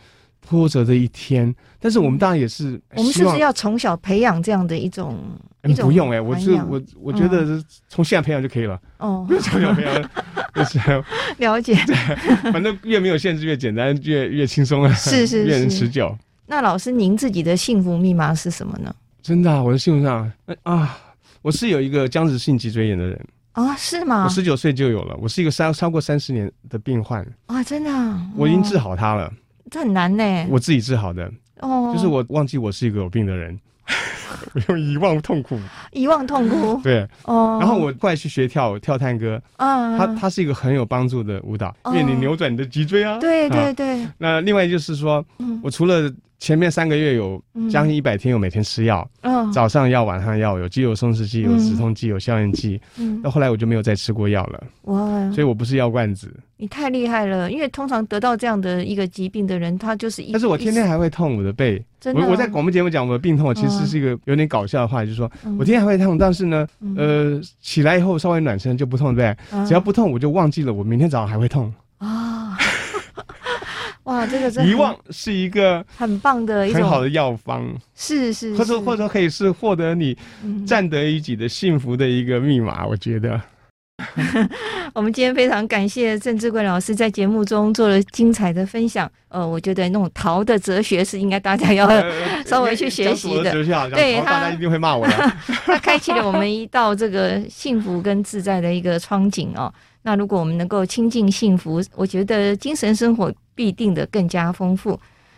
[0.48, 1.54] 波折的一天。
[1.80, 5.18] 但是我们当然也是，我们是不是要从小培养这样的一种？
[5.82, 8.80] 不用哎，我是我，我觉得从现在培养就可以了。
[8.98, 10.10] 哦，不用从小培养，
[10.56, 10.80] 就是
[11.38, 11.76] 了解。
[12.52, 14.94] 反正越没有限制，越简单，越越轻松啊。
[14.94, 16.18] 是是是，越能持久。
[16.48, 18.94] 那老师，您自己的幸福密码是什么呢？
[19.22, 20.32] 真的，我的幸福上
[20.64, 20.98] 啊，
[21.42, 24.24] 我是有一个僵直性脊椎炎的人啊，是吗？
[24.24, 27.92] 我十九岁就有了，我是一个三超过三十年的病患啊，真的，
[28.38, 29.32] 我已经治好他了。
[29.70, 31.32] 这很难呢，我自己治好的。
[31.61, 33.59] 哦，就是我忘记我是一个有病的人。
[34.53, 35.59] 我 用遗忘痛苦，
[35.91, 37.05] 遗忘痛苦，对。
[37.26, 37.57] 哦。
[37.59, 43.17] 然后我过来去学跳舞，跳探戈，啊，它它是一个很有帮助的舞蹈，因为你扭转你的脊椎啊。
[43.17, 44.07] 对对对。
[44.20, 45.26] 那另外就是说，
[45.63, 54.64] 我除了前面三个月有将近一百天有每天吃药，嗯，早上药晚上药，有肌肉松弛剂，有止痛剂，有消炎剂，嗯，到后来我就没有再吃过药了。
[54.84, 56.34] 哇，所以我不是药罐子。
[56.56, 60.32] 你太厉害了，因为通常得到这样的一个疾病的人，他就是一。
[60.32, 61.84] 但是我天天还会痛我的背。
[62.00, 62.22] 真的。
[62.22, 66.66] 我我在广播节目讲我的病痛，其实是一个有点搞笑的话，就是说我天天还会痛，但是呢，
[66.96, 69.66] 呃，起来以后稍微暖身就不痛，对不对？
[69.68, 71.74] 只要不痛，我就忘记了我明天早上还会痛。
[74.10, 74.20] 啊！
[74.20, 77.64] 哇，这个真遗忘是一个很棒的很好的药方，
[77.95, 80.18] 是是，或者或者可以是获得你
[80.66, 83.39] 占得一己的幸福的一个密码，我觉得。
[84.95, 89.12] 我们今天非常感谢郑志贵老师在节目中做了精彩的分享。
[89.28, 91.86] 呃，我觉得那种陶的哲学是应该大家要
[92.47, 93.51] 稍微去学习的。
[93.91, 95.14] 对，他大家一定会骂我的。
[95.68, 99.72] 他开启了我们一道这个幸福跟自在的一个窗景哦。
[100.01, 104.97] 那如果我们能够亲近幸福，我觉得精神生活必定的更加丰富。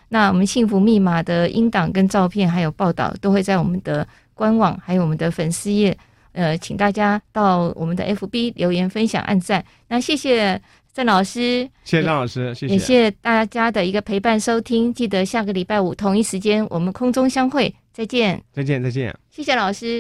[0.10, 5.98] 那我们幸福密码的音档跟照片还有报道都会在我们的官网还有我们的粉丝页。
[6.34, 9.66] 呃，请大家到我们的 FB 留言分享、按赞。
[9.88, 10.62] 那谢谢
[10.94, 14.94] 郑老师，谢谢张老师，谢谢，也谢谢大家的一个陪伴收听。
[14.94, 19.18] 记得下个礼拜五同一时间我们空中相会，再见，再见，再见。
[19.32, 19.88] 谢谢老师。